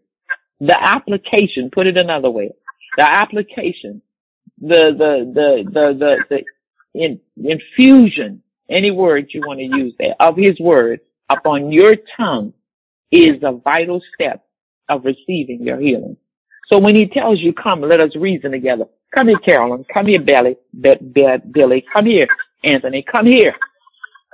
the 0.61 0.77
application, 0.77 1.71
put 1.71 1.87
it 1.87 2.01
another 2.01 2.31
way, 2.31 2.51
the 2.97 3.05
application, 3.05 4.03
the, 4.61 4.93
the, 4.99 5.33
the, 5.33 5.71
the, 5.71 5.99
the, 5.99 6.45
the 6.95 7.01
in, 7.01 7.21
infusion, 7.37 8.43
any 8.69 8.91
word 8.91 9.29
you 9.31 9.43
want 9.47 9.61
to 9.61 9.65
use 9.65 9.95
there, 9.99 10.15
of 10.19 10.37
his 10.37 10.59
word 10.59 11.01
upon 11.29 11.71
your 11.71 11.95
tongue 12.17 12.53
is 13.13 13.43
a 13.43 13.53
vital 13.53 14.03
step 14.15 14.45
of 14.89 15.05
receiving 15.05 15.63
your 15.63 15.79
healing. 15.79 16.17
So 16.71 16.79
when 16.79 16.95
he 16.95 17.07
tells 17.07 17.41
you, 17.41 17.53
come, 17.53 17.81
let 17.83 18.03
us 18.03 18.17
reason 18.17 18.53
together. 18.53 18.87
Come 19.17 19.29
here, 19.29 19.39
Carolyn. 19.39 19.85
Come 19.93 20.07
here, 20.07 20.21
Billy. 20.21 20.57
Billy. 20.79 21.85
Come 21.95 22.07
here, 22.07 22.29
Anthony. 22.65 23.03
Come 23.03 23.27
here. 23.27 23.55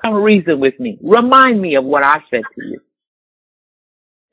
Come 0.05 0.15
reason 0.17 0.61
with 0.61 0.79
me. 0.79 0.99
Remind 1.03 1.63
me 1.63 1.77
of 1.77 1.85
what 1.85 2.05
I 2.05 2.17
said 2.31 2.43
to 2.57 2.67
you. 2.67 2.81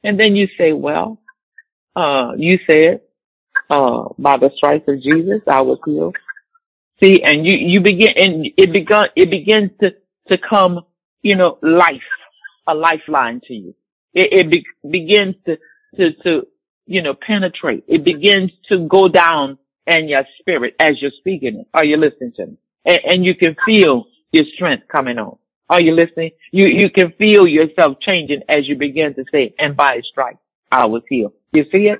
And 0.03 0.19
then 0.19 0.35
you 0.35 0.47
say, 0.57 0.73
well, 0.73 1.21
uh, 1.95 2.33
you 2.37 2.59
said, 2.69 3.01
uh, 3.69 4.09
by 4.19 4.37
the 4.37 4.51
stripes 4.55 4.87
of 4.89 5.01
Jesus, 5.01 5.41
I 5.47 5.61
was 5.61 5.79
healed. 5.85 6.17
See, 7.01 7.23
and 7.23 7.45
you, 7.45 7.55
you 7.57 7.81
begin, 7.81 8.09
and 8.17 8.47
it 8.57 8.73
begun, 8.73 9.07
it 9.15 9.29
begins 9.29 9.71
to, 9.83 9.91
to 10.29 10.37
come, 10.37 10.81
you 11.21 11.35
know, 11.35 11.57
life, 11.61 12.01
a 12.67 12.73
lifeline 12.75 13.41
to 13.47 13.53
you. 13.53 13.75
It, 14.13 14.29
it 14.31 14.51
be, 14.51 14.65
begins 14.89 15.35
to, 15.45 15.57
to, 15.97 16.13
to, 16.23 16.47
you 16.85 17.01
know, 17.01 17.15
penetrate. 17.15 17.85
It 17.87 18.03
begins 18.03 18.51
to 18.69 18.87
go 18.87 19.07
down 19.07 19.57
in 19.87 20.09
your 20.09 20.25
spirit 20.39 20.75
as 20.79 21.01
you're 21.01 21.11
speaking 21.17 21.61
it. 21.61 21.67
Are 21.73 21.85
you 21.85 21.97
listening 21.97 22.33
to 22.37 22.47
me? 22.47 22.57
And, 22.85 22.99
and 23.05 23.25
you 23.25 23.35
can 23.35 23.55
feel 23.65 24.05
your 24.31 24.45
strength 24.55 24.87
coming 24.89 25.17
on. 25.17 25.37
Are 25.71 25.81
you 25.81 25.95
listening? 25.95 26.31
You, 26.51 26.67
you 26.67 26.89
can 26.89 27.13
feel 27.17 27.47
yourself 27.47 27.97
changing 28.01 28.41
as 28.49 28.67
you 28.67 28.75
begin 28.75 29.15
to 29.15 29.23
say, 29.31 29.55
and 29.57 29.75
by 29.77 29.93
his 29.95 30.05
stripes, 30.05 30.39
I 30.69 30.85
was 30.85 31.01
healed. 31.07 31.31
You 31.53 31.63
see 31.73 31.87
it? 31.87 31.99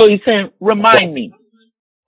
So 0.00 0.08
he's 0.08 0.20
saying, 0.26 0.50
remind 0.60 1.12
me 1.12 1.34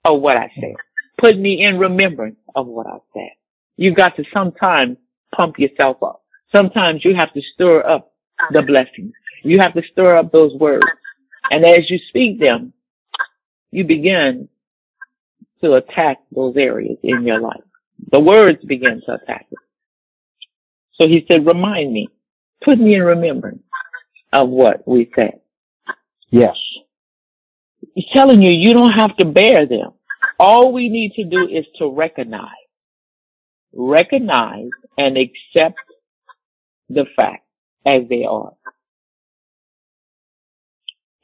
of 0.06 0.22
what 0.22 0.38
I 0.38 0.50
said. 0.58 0.76
Put 1.20 1.38
me 1.38 1.62
in 1.62 1.78
remembrance 1.78 2.38
of 2.56 2.66
what 2.66 2.86
I 2.86 2.96
said. 3.12 3.32
You 3.76 3.94
got 3.94 4.16
to 4.16 4.24
sometimes 4.32 4.96
pump 5.36 5.58
yourself 5.58 6.02
up. 6.02 6.22
Sometimes 6.56 7.04
you 7.04 7.14
have 7.16 7.34
to 7.34 7.42
stir 7.52 7.86
up 7.86 8.14
the 8.52 8.62
blessings. 8.62 9.12
You 9.44 9.58
have 9.58 9.74
to 9.74 9.82
stir 9.92 10.16
up 10.16 10.32
those 10.32 10.54
words. 10.54 10.86
And 11.50 11.66
as 11.66 11.90
you 11.90 11.98
speak 12.08 12.40
them, 12.40 12.72
you 13.70 13.84
begin 13.84 14.48
to 15.62 15.74
attack 15.74 16.18
those 16.34 16.56
areas 16.56 16.96
in 17.02 17.26
your 17.26 17.40
life. 17.40 17.60
The 18.10 18.20
words 18.20 18.64
begin 18.64 19.02
to 19.04 19.14
attack 19.14 19.46
it. 19.50 19.58
So 21.00 21.06
he 21.06 21.24
said, 21.30 21.46
remind 21.46 21.92
me, 21.92 22.08
put 22.64 22.78
me 22.78 22.94
in 22.94 23.02
remembrance 23.02 23.62
of 24.32 24.48
what 24.48 24.86
we 24.86 25.10
said. 25.14 25.40
Yes. 26.30 26.56
He's 27.94 28.06
telling 28.12 28.42
you, 28.42 28.50
you 28.50 28.74
don't 28.74 28.92
have 28.92 29.16
to 29.18 29.24
bear 29.24 29.66
them. 29.66 29.92
All 30.38 30.72
we 30.72 30.88
need 30.88 31.14
to 31.14 31.24
do 31.24 31.48
is 31.48 31.64
to 31.78 31.88
recognize, 31.88 32.50
recognize 33.72 34.70
and 34.96 35.16
accept 35.16 35.78
the 36.88 37.06
facts 37.16 37.46
as 37.86 38.02
they 38.08 38.24
are. 38.24 38.52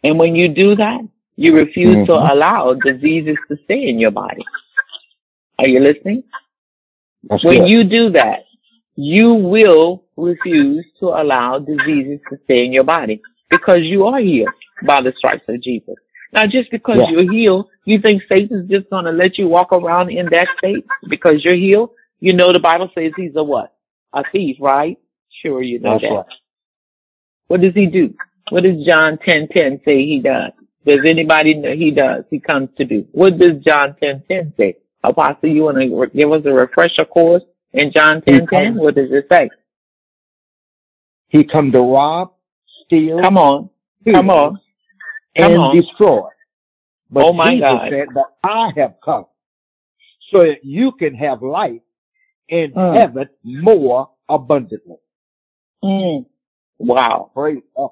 And 0.04 0.18
when 0.18 0.34
you 0.34 0.48
do 0.48 0.76
that, 0.76 1.00
you 1.36 1.56
refuse 1.56 2.06
to 2.06 2.12
Mhm. 2.12 2.32
allow 2.32 2.74
diseases 2.74 3.36
to 3.48 3.56
stay 3.64 3.88
in 3.88 3.98
your 3.98 4.10
body. 4.10 4.44
Are 5.58 5.68
you 5.68 5.80
listening? 5.80 6.24
That's 7.24 7.42
When 7.42 7.60
good. 7.60 7.70
you 7.70 7.84
do 7.84 8.10
that, 8.10 8.44
you 8.96 9.34
will 9.34 10.04
refuse 10.16 10.84
to 11.00 11.06
allow 11.06 11.58
diseases 11.58 12.20
to 12.30 12.38
stay 12.44 12.64
in 12.64 12.72
your 12.72 12.84
body 12.84 13.20
because 13.50 13.78
you 13.82 14.04
are 14.06 14.20
healed 14.20 14.50
by 14.86 15.00
the 15.02 15.12
stripes 15.18 15.44
of 15.48 15.60
Jesus. 15.62 15.94
Now, 16.32 16.46
just 16.46 16.70
because 16.70 16.98
Yeah. 16.98 17.10
you're 17.10 17.32
healed, 17.32 17.68
you 17.84 18.00
think 18.00 18.22
Satan's 18.28 18.68
just 18.68 18.90
going 18.90 19.04
to 19.04 19.12
let 19.12 19.38
you 19.38 19.48
walk 19.48 19.72
around 19.72 20.10
in 20.10 20.26
that 20.32 20.48
state 20.58 20.84
because 21.08 21.44
you're 21.44 21.54
healed? 21.56 21.90
You 22.20 22.32
know 22.34 22.52
the 22.52 22.60
Bible 22.60 22.90
says 22.94 23.12
he's 23.16 23.36
a 23.36 23.42
what? 23.44 23.72
A 24.12 24.22
thief, 24.32 24.56
right? 24.60 24.96
Sure, 25.42 25.62
you 25.62 25.78
know 25.80 25.92
That's 25.92 26.02
that. 26.02 26.14
right. 26.14 26.26
What 27.48 27.60
does 27.60 27.74
he 27.74 27.86
do? 27.86 28.14
What 28.50 28.62
does 28.62 28.84
John 28.86 29.18
ten 29.18 29.48
ten 29.48 29.80
say 29.84 30.04
he 30.04 30.20
does? 30.20 30.52
Does 30.86 31.00
anybody 31.06 31.54
know 31.54 31.74
he 31.74 31.90
does? 31.90 32.24
He 32.30 32.40
comes 32.40 32.68
to 32.78 32.84
do. 32.84 33.06
What 33.12 33.38
does 33.38 33.58
John 33.66 33.96
ten 34.02 34.22
ten 34.28 34.52
say? 34.56 34.76
Apostle, 35.02 35.50
you 35.50 35.64
want 35.64 35.78
to 35.78 36.18
give 36.18 36.32
us 36.32 36.42
a 36.46 36.52
refresher 36.52 37.04
course 37.04 37.42
in 37.74 37.92
John 37.92 38.22
ten 38.22 38.46
ten? 38.48 38.76
What 38.76 38.96
does 38.96 39.10
it 39.12 39.26
say? 39.30 39.50
He 41.28 41.44
come 41.44 41.72
to 41.72 41.80
rob, 41.80 42.32
steal, 42.86 43.20
Come 43.22 43.38
on, 43.38 43.70
kill, 44.04 44.14
come 44.14 44.30
on, 44.30 44.60
come 45.38 45.52
and 45.52 45.60
on. 45.60 45.76
destroy. 45.76 46.28
But 47.10 47.26
Oh, 47.26 47.32
my 47.32 47.50
Jesus 47.50 47.60
God. 47.70 47.90
said 47.90 48.08
that 48.14 48.26
I 48.44 48.70
have 48.76 48.94
come 49.04 49.26
so 50.32 50.40
that 50.40 50.64
you 50.64 50.92
can 50.92 51.14
have 51.14 51.42
life 51.42 51.82
and 52.50 52.74
Mm. 52.74 52.96
have 53.00 53.16
it 53.16 53.28
more 53.44 54.10
abundantly. 54.28 54.96
Mm. 55.84 56.26
Wow, 56.78 57.30
Praise 57.34 57.62
God. 57.76 57.90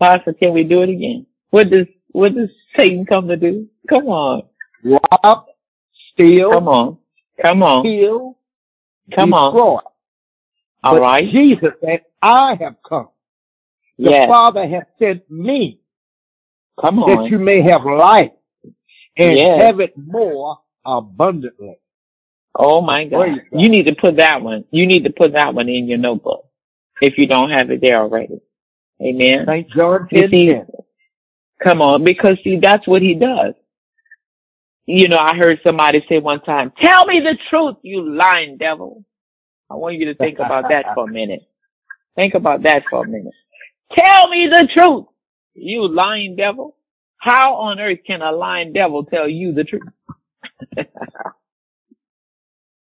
Pastor, 0.00 0.32
can 0.32 0.52
we 0.54 0.64
do 0.64 0.82
it 0.82 0.90
again? 0.90 1.26
What 1.50 1.70
does 1.70 1.86
what 2.12 2.34
does 2.34 2.50
Satan 2.76 3.06
come 3.06 3.28
to 3.28 3.36
do? 3.36 3.68
Come 3.88 4.06
on, 4.08 4.44
Rob, 4.84 5.46
steal, 6.12 6.50
come 6.52 6.68
on. 6.68 6.98
Come 7.42 7.62
on. 7.62 7.82
kill, 7.84 8.37
Come 9.16 9.34
on. 9.34 9.62
All 10.84 10.96
but 10.96 11.00
right. 11.00 11.24
Jesus 11.34 11.70
said, 11.84 12.02
I 12.22 12.56
have 12.60 12.76
come. 12.88 13.08
The 14.02 14.12
Yes. 14.12 14.26
Father 14.26 14.68
has 14.68 14.84
sent 14.98 15.30
me 15.30 15.80
Come 16.80 17.00
on. 17.00 17.08
that 17.08 17.30
you 17.30 17.38
may 17.38 17.62
have 17.62 17.84
life 17.84 18.32
and 19.18 19.36
Yes. 19.36 19.50
have 19.56 19.80
it 19.80 19.94
more 19.96 20.58
abundantly. 20.86 21.76
Oh 22.58 22.82
my 22.82 23.06
God. 23.06 23.40
God. 23.52 23.60
You 23.60 23.68
need 23.70 23.88
to 23.88 23.94
put 23.94 24.18
that 24.18 24.42
one. 24.42 24.64
You 24.70 24.86
need 24.86 25.04
to 25.04 25.10
put 25.12 25.32
that 25.34 25.54
one 25.54 25.68
in 25.68 25.88
your 25.88 25.98
notebook 25.98 26.46
if 27.02 27.18
you 27.18 27.26
don't 27.26 27.50
have 27.50 27.70
it 27.70 27.80
there 27.82 28.00
already. 28.02 28.40
Amen. 29.02 29.46
St. 29.46 29.68
John 29.76 30.08
You 30.10 30.22
10, 30.22 30.30
see, 30.30 30.50
10. 30.50 30.66
come 31.62 31.82
on, 31.82 32.04
because 32.04 32.38
see, 32.44 32.58
that's 32.60 32.86
what 32.88 33.02
he 33.02 33.14
does. 33.14 33.54
You 34.90 35.06
know, 35.06 35.18
I 35.18 35.36
heard 35.36 35.60
somebody 35.66 36.02
say 36.08 36.18
one 36.18 36.40
time, 36.40 36.72
tell 36.80 37.04
me 37.04 37.20
the 37.20 37.36
truth, 37.50 37.76
you 37.82 38.08
lying 38.08 38.56
devil. 38.56 39.04
I 39.70 39.74
want 39.74 39.96
you 39.96 40.06
to 40.06 40.14
think 40.14 40.38
about 40.38 40.70
that 40.70 40.94
for 40.94 41.04
a 41.04 41.12
minute. 41.12 41.42
Think 42.16 42.32
about 42.32 42.62
that 42.62 42.84
for 42.88 43.04
a 43.04 43.06
minute. 43.06 43.34
Tell 43.94 44.30
me 44.30 44.48
the 44.50 44.66
truth, 44.72 45.04
you 45.52 45.86
lying 45.86 46.36
devil. 46.36 46.74
How 47.18 47.56
on 47.56 47.78
earth 47.78 47.98
can 48.06 48.22
a 48.22 48.32
lying 48.32 48.72
devil 48.72 49.04
tell 49.04 49.28
you 49.28 49.52
the 49.52 49.64
truth? 49.64 49.82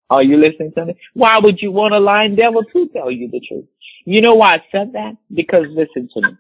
Are 0.10 0.24
you 0.24 0.38
listening 0.38 0.72
to 0.78 0.86
me? 0.86 0.96
Why 1.14 1.39
would 1.42 1.62
you 1.62 1.74
want 1.74 1.94
a 1.94 2.00
lying 2.00 2.38
devil 2.38 2.64
to 2.72 2.88
tell 2.88 3.12
you 3.12 3.30
the 3.30 3.42
truth? 3.42 3.66
You 4.06 4.22
know 4.22 4.36
why 4.36 4.54
I 4.54 4.64
said 4.72 4.94
that? 4.94 5.18
Because 5.34 5.66
listen 5.72 6.08
to 6.14 6.22
me. 6.22 6.38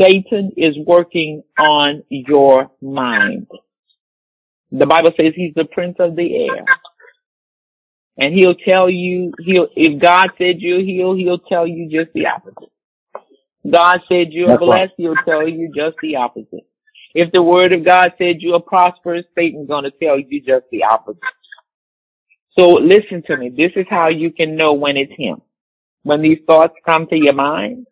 Satan 0.00 0.52
is 0.56 0.74
working 0.86 1.42
on 1.58 2.02
your 2.08 2.70
mind. 2.80 3.46
The 4.72 4.86
Bible 4.86 5.10
says 5.16 5.32
he's 5.34 5.54
the 5.54 5.64
prince 5.64 5.96
of 5.98 6.16
the 6.16 6.48
air. 6.48 6.64
And 8.18 8.34
he'll 8.34 8.54
tell 8.54 8.90
you, 8.90 9.32
he'll, 9.40 9.68
if 9.74 10.00
God 10.00 10.28
said 10.38 10.60
you're 10.60 10.80
healed, 10.80 11.18
he'll 11.18 11.38
tell 11.38 11.66
you 11.66 11.88
just 11.90 12.12
the 12.12 12.26
opposite. 12.26 12.70
God 13.68 14.00
said 14.08 14.32
you're 14.32 14.48
That's 14.48 14.60
right. 14.66 14.88
blessed, 14.88 14.94
he'll 14.96 15.16
tell 15.24 15.48
you 15.48 15.72
just 15.74 15.96
the 16.02 16.16
opposite. 16.16 16.66
If 17.14 17.32
the 17.32 17.42
word 17.42 17.72
of 17.72 17.84
God 17.84 18.12
said 18.18 18.40
you 18.40 18.54
are 18.54 18.60
prosperous, 18.60 19.24
Satan's 19.34 19.68
gonna 19.68 19.90
tell 19.90 20.18
you 20.18 20.40
just 20.40 20.66
the 20.70 20.84
opposite. 20.84 21.20
So 22.58 22.74
listen 22.74 23.22
to 23.26 23.36
me. 23.36 23.50
This 23.50 23.72
is 23.76 23.86
how 23.88 24.08
you 24.08 24.32
can 24.32 24.56
know 24.56 24.74
when 24.74 24.96
it's 24.96 25.12
him. 25.16 25.40
When 26.02 26.22
these 26.22 26.38
thoughts 26.46 26.74
come 26.88 27.06
to 27.08 27.16
your 27.16 27.34
mind, 27.34 27.86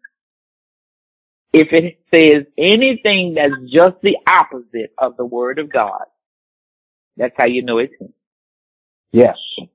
if 1.52 1.68
it 1.72 1.98
says 2.14 2.44
anything 2.56 3.34
that's 3.34 3.54
just 3.70 3.96
the 4.02 4.16
opposite 4.30 4.92
of 4.98 5.16
the 5.16 5.24
word 5.24 5.58
of 5.58 5.72
God, 5.72 6.04
that's 7.18 7.34
how 7.36 7.46
you 7.46 7.62
know 7.62 7.78
it's 7.78 7.92
him. 8.00 8.12
Yes. 9.12 9.36
I'm 9.58 9.68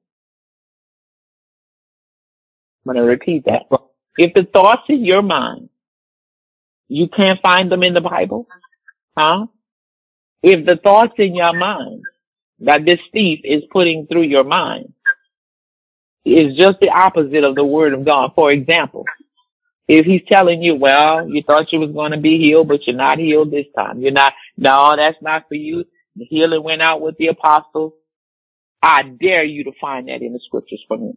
going 2.86 2.98
to 2.98 3.04
repeat 3.04 3.46
that. 3.46 3.64
If 4.18 4.34
the 4.34 4.48
thoughts 4.52 4.84
in 4.90 5.06
your 5.06 5.22
mind, 5.22 5.70
you 6.88 7.08
can't 7.08 7.40
find 7.44 7.72
them 7.72 7.84
in 7.84 7.94
the 7.94 8.02
Bible, 8.02 8.48
huh? 9.18 9.48
If 10.42 10.66
the 10.66 10.78
thoughts 10.84 11.14
in 11.18 11.36
your 11.36 11.54
mind 11.54 12.04
that 12.60 12.86
this 12.86 13.00
thief 13.12 13.40
is 13.44 13.64
putting 13.72 14.08
through 14.08 14.24
your 14.24 14.44
mind 14.44 14.94
is 16.26 16.56
just 16.56 16.80
the 16.82 16.90
opposite 16.90 17.44
of 17.44 17.56
the 17.56 17.64
word 17.66 17.94
of 17.94 18.06
God. 18.06 18.32
For 18.36 18.52
example, 18.52 19.06
if 19.88 20.06
he's 20.06 20.22
telling 20.32 20.62
you, 20.62 20.76
well, 20.76 21.28
you 21.28 21.44
thought 21.44 21.72
you 21.74 21.80
was 21.80 21.92
going 21.92 22.12
to 22.12 22.18
be 22.18 22.38
healed, 22.38 22.68
but 22.68 22.86
you're 22.88 22.96
not 22.96 23.20
healed 23.20 23.52
this 23.52 23.66
time. 23.76 24.00
You're 24.00 24.12
not, 24.12 24.34
no, 24.58 24.94
that's 24.96 25.22
not 25.22 25.48
for 25.48 25.56
you. 25.56 25.86
The 26.16 26.26
healing 26.26 26.64
went 26.64 26.82
out 26.82 27.02
with 27.02 27.18
the 27.18 27.28
apostles. 27.28 27.94
I 28.82 29.04
dare 29.04 29.44
you 29.44 29.64
to 29.66 29.72
find 29.80 30.10
that 30.10 30.22
in 30.22 30.34
the 30.34 30.40
scriptures 30.46 30.84
for 30.88 30.98
me. 30.98 31.14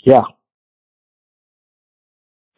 Yeah. 0.00 0.24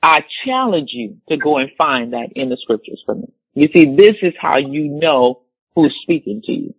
I 0.03 0.25
challenge 0.45 0.91
you 0.93 1.19
to 1.29 1.37
go 1.37 1.59
and 1.59 1.71
find 1.81 2.15
that 2.15 2.31
in 2.35 2.49
the 2.49 2.57
scriptures 2.57 3.03
for 3.05 3.15
me. 3.15 3.33
You 3.55 3.69
see, 3.75 3.95
this 3.97 4.17
is 4.23 4.33
how 4.41 4.59
you 4.59 4.89
know 4.89 5.43
who's 5.75 5.95
speaking 6.03 6.43
to 6.47 6.53
you. 6.53 6.75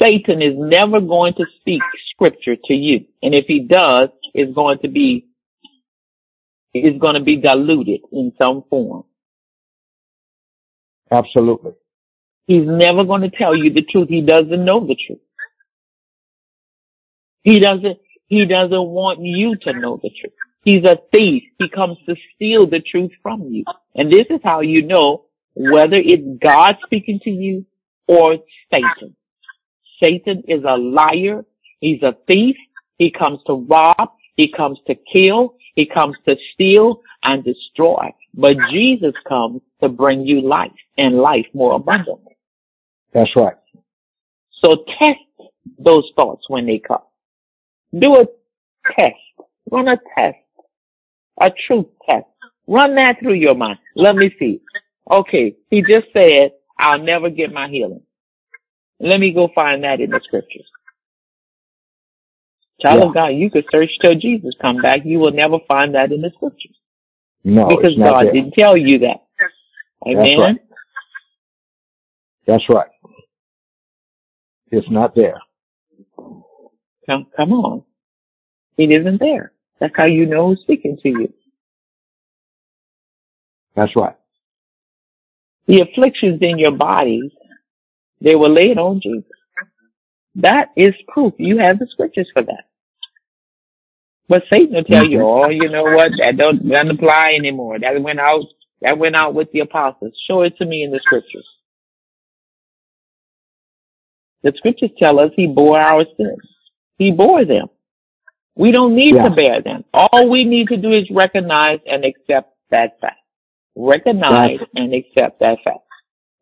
Satan 0.00 0.40
is 0.40 0.54
never 0.56 1.00
going 1.00 1.34
to 1.34 1.44
speak 1.60 1.82
scripture 2.10 2.56
to 2.64 2.74
you. 2.74 3.06
And 3.22 3.34
if 3.34 3.46
he 3.46 3.60
does, 3.60 4.08
it's 4.34 4.54
going 4.54 4.78
to 4.80 4.88
be, 4.88 5.28
it's 6.72 6.98
going 6.98 7.14
to 7.14 7.22
be 7.22 7.36
diluted 7.36 8.00
in 8.12 8.32
some 8.40 8.64
form. 8.70 9.04
Absolutely. 11.10 11.72
He's 12.46 12.66
never 12.66 13.04
going 13.04 13.22
to 13.22 13.30
tell 13.30 13.56
you 13.56 13.72
the 13.72 13.82
truth. 13.82 14.08
He 14.08 14.20
doesn't 14.20 14.64
know 14.64 14.80
the 14.80 14.96
truth. 15.06 15.20
He 17.42 17.58
doesn't, 17.58 17.98
he 18.26 18.44
doesn't 18.46 18.88
want 18.88 19.20
you 19.20 19.56
to 19.56 19.72
know 19.72 20.00
the 20.02 20.10
truth. 20.10 20.34
He's 20.64 20.84
a 20.84 20.98
thief. 21.14 21.42
He 21.58 21.68
comes 21.68 21.98
to 22.08 22.14
steal 22.34 22.68
the 22.68 22.80
truth 22.80 23.10
from 23.22 23.42
you. 23.42 23.64
And 23.94 24.12
this 24.12 24.26
is 24.30 24.40
how 24.44 24.60
you 24.60 24.82
know 24.82 25.24
whether 25.54 25.96
it's 25.96 26.40
God 26.40 26.76
speaking 26.84 27.20
to 27.24 27.30
you 27.30 27.66
or 28.06 28.38
Satan. 28.72 29.16
Satan 30.02 30.42
is 30.46 30.62
a 30.66 30.76
liar. 30.76 31.44
He's 31.80 32.02
a 32.02 32.16
thief. 32.28 32.56
He 32.98 33.10
comes 33.10 33.40
to 33.46 33.54
rob. 33.54 34.12
He 34.36 34.52
comes 34.52 34.78
to 34.86 34.94
kill. 34.94 35.56
He 35.74 35.86
comes 35.86 36.16
to 36.26 36.36
steal 36.54 37.00
and 37.24 37.44
destroy. 37.44 38.10
But 38.34 38.56
Jesus 38.70 39.14
comes 39.28 39.62
to 39.82 39.88
bring 39.88 40.26
you 40.26 40.42
life 40.42 40.70
and 40.96 41.16
life 41.18 41.46
more 41.52 41.74
abundantly. 41.74 42.31
That's 43.12 43.30
right. 43.36 43.56
So 44.64 44.84
test 45.00 45.50
those 45.78 46.10
thoughts 46.16 46.44
when 46.48 46.66
they 46.66 46.78
come. 46.78 47.02
Do 47.98 48.14
a 48.16 48.26
test. 48.98 49.14
Run 49.70 49.88
a 49.88 49.96
test. 50.16 50.38
A 51.40 51.50
truth 51.66 51.86
test. 52.08 52.26
Run 52.66 52.94
that 52.94 53.16
through 53.20 53.34
your 53.34 53.54
mind. 53.54 53.78
Let 53.96 54.16
me 54.16 54.34
see. 54.38 54.60
Okay, 55.10 55.56
he 55.68 55.82
just 55.82 56.06
said, 56.12 56.52
I'll 56.78 57.02
never 57.02 57.28
get 57.28 57.52
my 57.52 57.68
healing. 57.68 58.02
Let 59.00 59.18
me 59.18 59.32
go 59.32 59.48
find 59.54 59.82
that 59.84 60.00
in 60.00 60.10
the 60.10 60.20
scriptures. 60.22 60.66
Child 62.80 63.00
Yeah. 63.00 63.08
of 63.08 63.14
God, 63.14 63.26
you 63.28 63.50
could 63.50 63.66
search 63.70 63.90
till 64.00 64.14
Jesus 64.14 64.54
come 64.60 64.80
back. 64.80 65.04
You 65.04 65.18
will 65.18 65.32
never 65.32 65.58
find 65.70 65.94
that 65.94 66.12
in 66.12 66.20
the 66.22 66.30
scriptures. 66.30 66.76
No, 67.44 67.66
because 67.66 67.96
God 67.96 68.24
there. 68.24 68.32
didn't 68.32 68.54
tell 68.54 68.76
you 68.76 69.00
that. 69.00 69.24
Amen. 70.06 70.16
That's 70.16 70.38
right. 70.38 70.56
That's 72.46 72.68
right. 72.68 72.90
It's 74.72 74.90
not 74.90 75.14
there. 75.14 75.38
Come, 77.06 77.26
come 77.36 77.52
on. 77.52 77.82
It 78.78 78.90
isn't 78.90 79.20
there. 79.20 79.52
That's 79.78 79.92
how 79.94 80.06
you 80.06 80.24
know 80.24 80.48
who's 80.48 80.60
speaking 80.62 80.98
to 81.02 81.08
you. 81.08 81.32
That's 83.76 83.94
right. 83.94 84.16
The 85.66 85.82
afflictions 85.82 86.38
in 86.40 86.58
your 86.58 86.72
bodies, 86.72 87.30
they 88.20 88.34
were 88.34 88.48
laid 88.48 88.78
on 88.78 89.00
Jesus. 89.02 89.30
That 90.36 90.68
is 90.74 90.94
proof. 91.08 91.34
You 91.36 91.58
have 91.58 91.78
the 91.78 91.86
scriptures 91.90 92.30
for 92.32 92.42
that. 92.42 92.64
But 94.28 94.44
Satan 94.50 94.74
will 94.74 94.84
tell 94.84 95.06
you, 95.06 95.18
mm-hmm. 95.18 95.44
oh, 95.44 95.50
you 95.50 95.68
know 95.68 95.84
what? 95.84 96.12
That 96.22 96.38
don't, 96.38 96.66
doesn't 96.66 96.90
apply 96.92 97.34
anymore. 97.36 97.78
That 97.78 98.00
went 98.00 98.20
out, 98.20 98.44
that 98.80 98.96
went 98.96 99.16
out 99.16 99.34
with 99.34 99.52
the 99.52 99.60
apostles. 99.60 100.14
Show 100.26 100.42
it 100.42 100.56
to 100.56 100.64
me 100.64 100.82
in 100.82 100.90
the 100.90 101.00
scriptures. 101.00 101.46
The 104.42 104.52
scriptures 104.56 104.90
tell 104.98 105.22
us 105.22 105.30
he 105.36 105.46
bore 105.46 105.80
our 105.80 106.04
sins. 106.16 106.38
He 106.98 107.10
bore 107.12 107.44
them. 107.44 107.68
We 108.56 108.72
don't 108.72 108.94
need 108.94 109.14
Yeah. 109.14 109.22
to 109.24 109.30
bear 109.30 109.62
them. 109.62 109.84
All 109.94 110.28
we 110.28 110.44
need 110.44 110.68
to 110.68 110.76
do 110.76 110.92
is 110.92 111.08
recognize 111.10 111.80
and 111.86 112.04
accept 112.04 112.54
that 112.70 113.00
fact. 113.00 113.20
Recognize 113.74 114.60
and 114.76 114.92
accept 114.94 115.40
that 115.40 115.62
fact. 115.64 115.78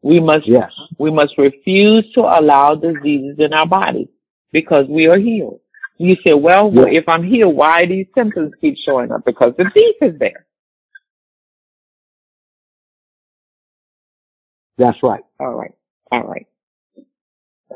We 0.02 0.18
must 0.18 0.46
Yes. 0.46 0.72
we 0.98 1.10
must 1.10 1.36
refuse 1.38 2.10
to 2.12 2.22
allow 2.22 2.74
diseases 2.74 3.38
in 3.38 3.52
our 3.52 3.66
body 3.66 4.08
because 4.50 4.86
we 4.88 5.06
are 5.08 5.18
healed. 5.18 5.60
You 5.98 6.16
say, 6.26 6.32
well, 6.32 6.70
well, 6.70 6.86
if 6.88 7.06
I'm 7.08 7.22
healed, 7.22 7.54
why 7.54 7.84
these 7.84 8.06
symptoms 8.14 8.54
keep 8.60 8.76
showing 8.78 9.12
up? 9.12 9.24
Because 9.24 9.54
the 9.56 9.70
thief 9.74 9.96
is 10.00 10.18
there. 10.18 10.46
That's 14.78 14.96
right. 15.02 15.22
All 15.38 15.54
right. 15.54 15.74
All 16.10 16.22
right. 16.22 16.46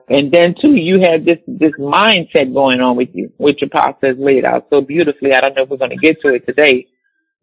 And 0.08 0.32
then 0.32 0.54
too, 0.60 0.74
you 0.74 1.00
have 1.02 1.24
this, 1.24 1.38
this 1.46 1.72
mindset 1.78 2.52
going 2.52 2.80
on 2.80 2.96
with 2.96 3.10
you, 3.12 3.32
which 3.36 3.60
your 3.60 3.70
pastor 3.70 4.08
has 4.08 4.18
laid 4.18 4.44
out 4.44 4.66
so 4.70 4.80
beautifully. 4.80 5.32
I 5.32 5.40
don't 5.40 5.54
know 5.54 5.62
if 5.62 5.70
we're 5.70 5.76
going 5.76 5.90
to 5.90 5.96
get 5.96 6.20
to 6.22 6.34
it 6.34 6.46
today, 6.46 6.88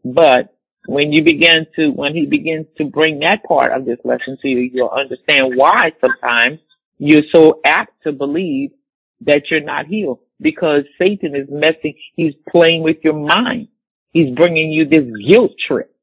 but 0.04 0.56
when 0.88 1.12
you 1.12 1.24
begin 1.24 1.66
to, 1.76 1.90
when 1.90 2.14
he 2.14 2.26
begins 2.26 2.66
to 2.78 2.86
bring 2.86 3.20
that 3.20 3.44
part 3.44 3.72
of 3.72 3.86
this 3.86 4.00
lesson 4.04 4.38
to 4.42 4.48
you, 4.48 4.70
you'll 4.74 4.90
understand 4.90 5.54
why 5.56 5.92
sometimes 6.02 6.60
you're 6.98 7.24
so 7.32 7.60
apt 7.66 7.94
to 8.04 8.12
believe 8.12 8.72
that 9.22 9.50
you're 9.50 9.62
not 9.62 9.86
healed 9.86 10.20
because 10.42 10.84
Satan 10.98 11.36
is 11.36 11.48
messing, 11.50 11.96
he's 12.16 12.34
playing 12.50 12.84
with 12.84 12.98
your 13.04 13.14
mind. 13.14 13.68
He's 14.12 14.36
bringing 14.36 14.72
you 14.72 14.86
this 14.86 15.06
guilt 15.28 15.52
trip. 15.68 15.96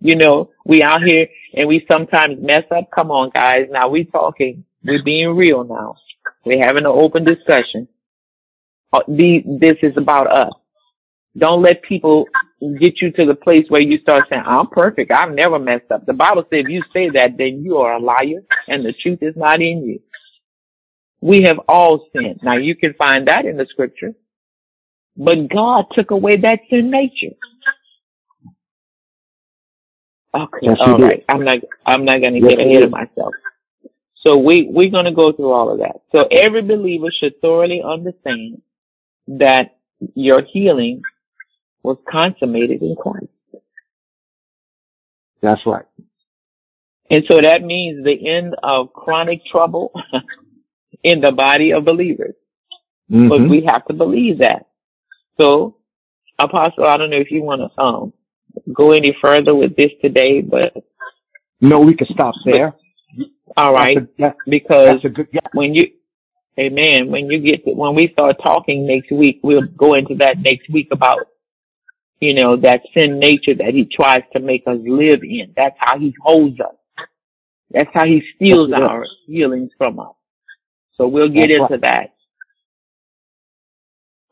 You 0.00 0.16
know, 0.16 0.50
we 0.64 0.82
out 0.82 1.02
here 1.02 1.28
and 1.54 1.68
we 1.68 1.86
sometimes 1.90 2.36
mess 2.40 2.64
up. 2.70 2.90
Come 2.94 3.10
on, 3.10 3.30
guys. 3.30 3.68
Now 3.70 3.88
we 3.88 4.04
talking. 4.04 4.64
We're 4.84 5.02
being 5.02 5.36
real 5.36 5.64
now. 5.64 5.96
We're 6.44 6.62
having 6.62 6.84
an 6.84 6.86
open 6.86 7.24
discussion. 7.24 7.88
Uh, 8.92 9.00
this 9.08 9.76
is 9.82 9.94
about 9.96 10.26
us. 10.36 10.52
Don't 11.36 11.62
let 11.62 11.82
people 11.82 12.26
get 12.80 13.00
you 13.00 13.10
to 13.12 13.24
the 13.24 13.34
place 13.34 13.64
where 13.68 13.82
you 13.82 13.98
start 14.00 14.24
saying, 14.28 14.42
I'm 14.44 14.66
perfect. 14.68 15.12
I've 15.12 15.32
never 15.34 15.58
messed 15.58 15.90
up. 15.90 16.04
The 16.04 16.12
Bible 16.12 16.42
says 16.42 16.64
if 16.64 16.68
you 16.68 16.82
say 16.92 17.08
that, 17.10 17.38
then 17.38 17.62
you 17.64 17.78
are 17.78 17.94
a 17.94 17.98
liar 17.98 18.42
and 18.68 18.84
the 18.84 18.92
truth 18.92 19.20
is 19.22 19.34
not 19.36 19.62
in 19.62 19.84
you. 19.84 20.00
We 21.20 21.42
have 21.42 21.60
all 21.68 22.08
sinned. 22.14 22.40
Now 22.42 22.56
you 22.56 22.76
can 22.76 22.94
find 22.94 23.28
that 23.28 23.46
in 23.46 23.56
the 23.56 23.66
scripture. 23.70 24.12
But 25.16 25.48
God 25.48 25.86
took 25.92 26.10
away 26.10 26.36
that 26.36 26.60
sin 26.68 26.90
nature. 26.90 27.36
Okay, 30.34 30.58
Yes, 30.62 30.76
all 30.80 30.98
did. 30.98 31.24
I'm 31.28 31.44
not. 31.44 31.58
I'm 31.84 32.04
not 32.04 32.22
going 32.22 32.34
to 32.34 32.40
Yes, 32.40 32.56
get 32.56 32.66
ahead 32.66 32.82
of 32.84 32.90
myself. 32.90 33.34
So 34.26 34.36
we 34.38 34.68
we're 34.70 34.90
going 34.90 35.06
to 35.06 35.12
go 35.12 35.32
through 35.32 35.52
all 35.52 35.70
of 35.72 35.78
that. 35.80 36.02
So 36.14 36.28
every 36.30 36.62
believer 36.62 37.10
should 37.12 37.40
thoroughly 37.40 37.82
understand 37.82 38.62
that 39.28 39.76
your 40.14 40.42
healing 40.42 41.02
was 41.82 41.98
consummated 42.10 42.82
in 42.82 42.96
Christ, 42.96 43.26
That's 45.40 45.64
right. 45.66 45.86
and 47.10 47.24
so 47.30 47.40
that 47.40 47.62
means 47.62 48.04
the 48.04 48.28
end 48.28 48.54
of 48.62 48.92
chronic 48.92 49.44
trouble 49.46 49.92
in 51.02 51.20
the 51.20 51.32
body 51.32 51.72
of 51.72 51.84
believers. 51.84 52.34
But 53.08 53.40
Mhm. 53.40 53.50
we 53.50 53.62
have 53.68 53.84
to 53.86 53.94
believe 53.94 54.38
that. 54.38 54.66
So, 55.40 55.76
Apostle, 56.38 56.86
I 56.86 56.96
don't 56.96 57.10
know 57.10 57.16
if 57.18 57.30
you 57.30 57.42
want 57.42 57.62
to 57.62 57.82
um 57.82 58.12
go 58.72 58.92
any 58.92 59.16
further 59.22 59.54
with 59.54 59.76
this 59.76 59.90
today, 60.02 60.40
but 60.42 60.74
No, 61.60 61.80
we 61.80 61.94
can 61.94 62.06
stop 62.08 62.34
there. 62.44 62.74
All 63.56 63.74
right, 63.74 63.96
That's 63.96 64.06
a, 64.06 64.22
that- 64.22 64.36
because 64.48 64.90
that's 65.02 65.14
good. 65.14 65.28
Yeah. 65.32 65.40
when 65.52 65.74
you 65.74 65.90
amen 66.58 67.10
when 67.10 67.30
you 67.30 67.38
get 67.40 67.64
to, 67.64 67.72
when 67.72 67.94
we 67.94 68.08
start 68.12 68.36
talking 68.44 68.86
next 68.86 69.10
week 69.10 69.40
we'll 69.42 69.62
go 69.76 69.94
into 69.94 70.14
that 70.16 70.38
next 70.40 70.68
week 70.70 70.88
about 70.92 71.28
you 72.20 72.34
know 72.34 72.56
that 72.56 72.82
sin 72.92 73.18
nature 73.18 73.54
that 73.54 73.72
he 73.72 73.84
tries 73.86 74.22
to 74.34 74.40
make 74.40 74.62
us 74.66 74.78
live 74.84 75.22
in 75.22 75.52
that's 75.56 75.76
how 75.78 75.98
he 75.98 76.14
holds 76.20 76.60
us 76.60 76.74
that's 77.70 77.88
how 77.94 78.04
he 78.04 78.22
steals 78.36 78.68
Yes, 78.70 78.80
our 78.82 79.06
healings 79.26 79.70
from 79.78 79.98
us 79.98 80.12
so 80.94 81.08
we'll 81.08 81.30
get 81.30 81.48
That's 81.48 81.70
into 81.72 81.78
that 81.78 82.12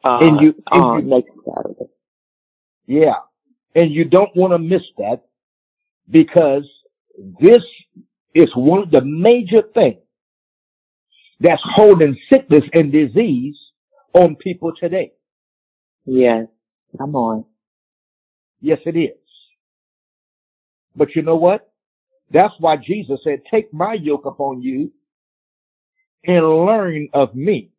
uh, 0.04 0.18
And 0.22 0.40
you- 0.40 0.62
and 0.72 1.04
you- 1.04 1.10
next 1.10 1.30
Saturday. 1.44 1.90
Yeah. 2.86 3.16
And 3.74 3.90
you 3.92 4.04
don't 4.04 4.34
want 4.34 4.52
to 4.52 4.58
miss 4.58 4.82
that 4.98 5.22
because 6.10 6.64
this 7.40 7.64
is 8.34 8.50
one 8.54 8.82
of 8.82 8.90
the 8.90 9.02
major 9.02 9.62
things 9.74 9.98
that's 11.40 11.62
holding 11.64 12.16
sickness 12.32 12.64
and 12.74 12.92
disease 12.92 13.56
on 14.14 14.36
people 14.36 14.72
today. 14.78 15.12
Yes, 16.04 16.46
come 16.98 17.16
on. 17.16 17.44
Yes, 18.60 18.78
it 18.84 18.96
is. 18.96 19.16
But 20.96 21.14
you 21.16 21.22
know 21.22 21.36
what? 21.36 21.70
That's 22.30 22.54
why 22.58 22.76
Jesus 22.76 23.20
said, 23.24 23.40
take 23.50 23.72
my 23.72 23.94
yoke 23.94 24.26
upon 24.26 24.62
you 24.62 24.92
and 26.24 26.46
learn 26.46 27.08
of 27.12 27.34
me. 27.34 27.70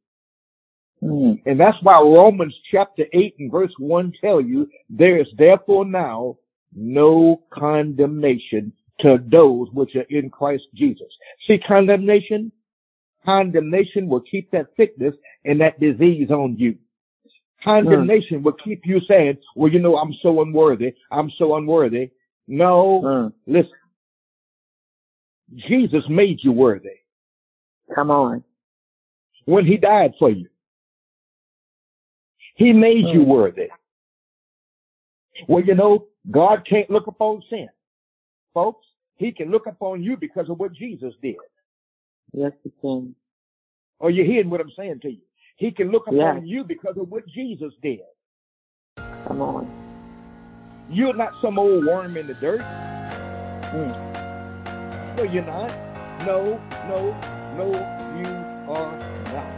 Mm, 1.03 1.41
And 1.45 1.59
that's 1.59 1.77
why 1.81 1.99
Romans 1.99 2.55
chapter 2.69 3.05
8 3.13 3.35
and 3.39 3.51
verse 3.51 3.73
1 3.79 4.13
tell 4.21 4.41
you, 4.41 4.69
there 4.89 5.19
is 5.19 5.27
therefore 5.37 5.85
now 5.85 6.37
no 6.75 7.41
condemnation 7.53 8.71
to 9.01 9.23
those 9.31 9.67
which 9.73 9.95
are 9.95 10.05
in 10.09 10.29
Christ 10.29 10.63
Jesus. 10.73 11.07
See, 11.47 11.59
condemnation, 11.59 12.51
condemnation 13.25 14.07
will 14.07 14.21
keep 14.21 14.51
that 14.51 14.67
sickness 14.77 15.15
and 15.45 15.59
that 15.61 15.79
disease 15.79 16.29
on 16.31 16.57
you. 16.57 16.77
Condemnation 17.63 18.41
will 18.41 18.53
keep 18.53 18.81
you 18.85 18.99
saying, 19.07 19.37
well, 19.55 19.71
you 19.71 19.79
know, 19.79 19.97
I'm 19.97 20.13
so 20.21 20.41
unworthy. 20.41 20.93
I'm 21.11 21.31
so 21.37 21.55
unworthy. 21.57 22.11
No, 22.47 23.01
mm, 23.03 23.33
listen. 23.45 23.71
Jesus 25.55 26.03
made 26.09 26.39
you 26.43 26.51
worthy 26.51 26.89
come 27.93 28.09
on. 28.09 28.43
when 29.45 29.65
he 29.65 29.77
died 29.77 30.13
for 30.17 30.29
you. 30.29 30.47
He 32.55 32.73
made 32.73 33.07
you 33.07 33.23
Hmm. 33.23 33.29
worthy. 33.29 33.69
Well, 35.47 35.63
you 35.63 35.75
know, 35.75 36.07
God 36.29 36.65
can't 36.65 36.89
look 36.89 37.07
upon 37.07 37.43
sin. 37.49 37.69
Folks, 38.53 38.85
he 39.21 39.31
can 39.31 39.51
look 39.51 39.67
upon 39.67 40.01
you 40.01 40.17
because 40.17 40.49
of 40.49 40.59
what 40.59 40.73
Jesus 40.73 41.13
did. 41.21 41.35
Yes, 42.33 42.53
you 42.63 42.71
can. 42.81 43.15
Are 43.99 44.09
you 44.09 44.23
hearing 44.25 44.49
what 44.49 44.59
I'm 44.61 44.71
saying 44.75 45.01
to 45.01 45.11
you? 45.11 45.21
He 45.57 45.69
can 45.69 45.91
look 45.91 46.07
upon 46.07 46.17
Yeah. 46.17 46.39
you 46.43 46.63
because 46.63 46.97
of 46.97 47.07
what 47.11 47.27
Jesus 47.27 47.71
did. 47.83 47.99
Come 49.27 49.41
on. 49.41 49.67
You're 50.89 51.13
not 51.13 51.33
some 51.39 51.59
old 51.59 51.85
worm 51.85 52.17
in 52.17 52.25
the 52.25 52.33
dirt. 52.33 52.61
Mm, 52.61 53.93
No, 55.17 55.23
you're 55.23 55.45
not. 55.45 55.69
No, 56.25 56.59
no, 56.89 56.99
no, 57.57 57.67
you 58.17 58.31
are 58.73 58.97
not. 59.33 59.51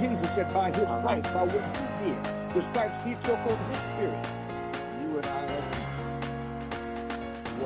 Jesus 0.00 0.28
said 0.36 0.54
by 0.54 0.68
his 0.68 0.86
stripes, 1.00 1.28
by 1.30 1.42
what 1.42 1.64
he 1.76 1.86
did, 2.04 2.18
the 2.54 2.62
stripes 2.70 3.04
he 3.04 3.14
took 3.26 3.40
on 3.50 3.58
his 3.70 3.78
spirit. 3.90 4.35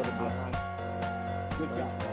Good 0.03 1.77
job. 1.77 2.10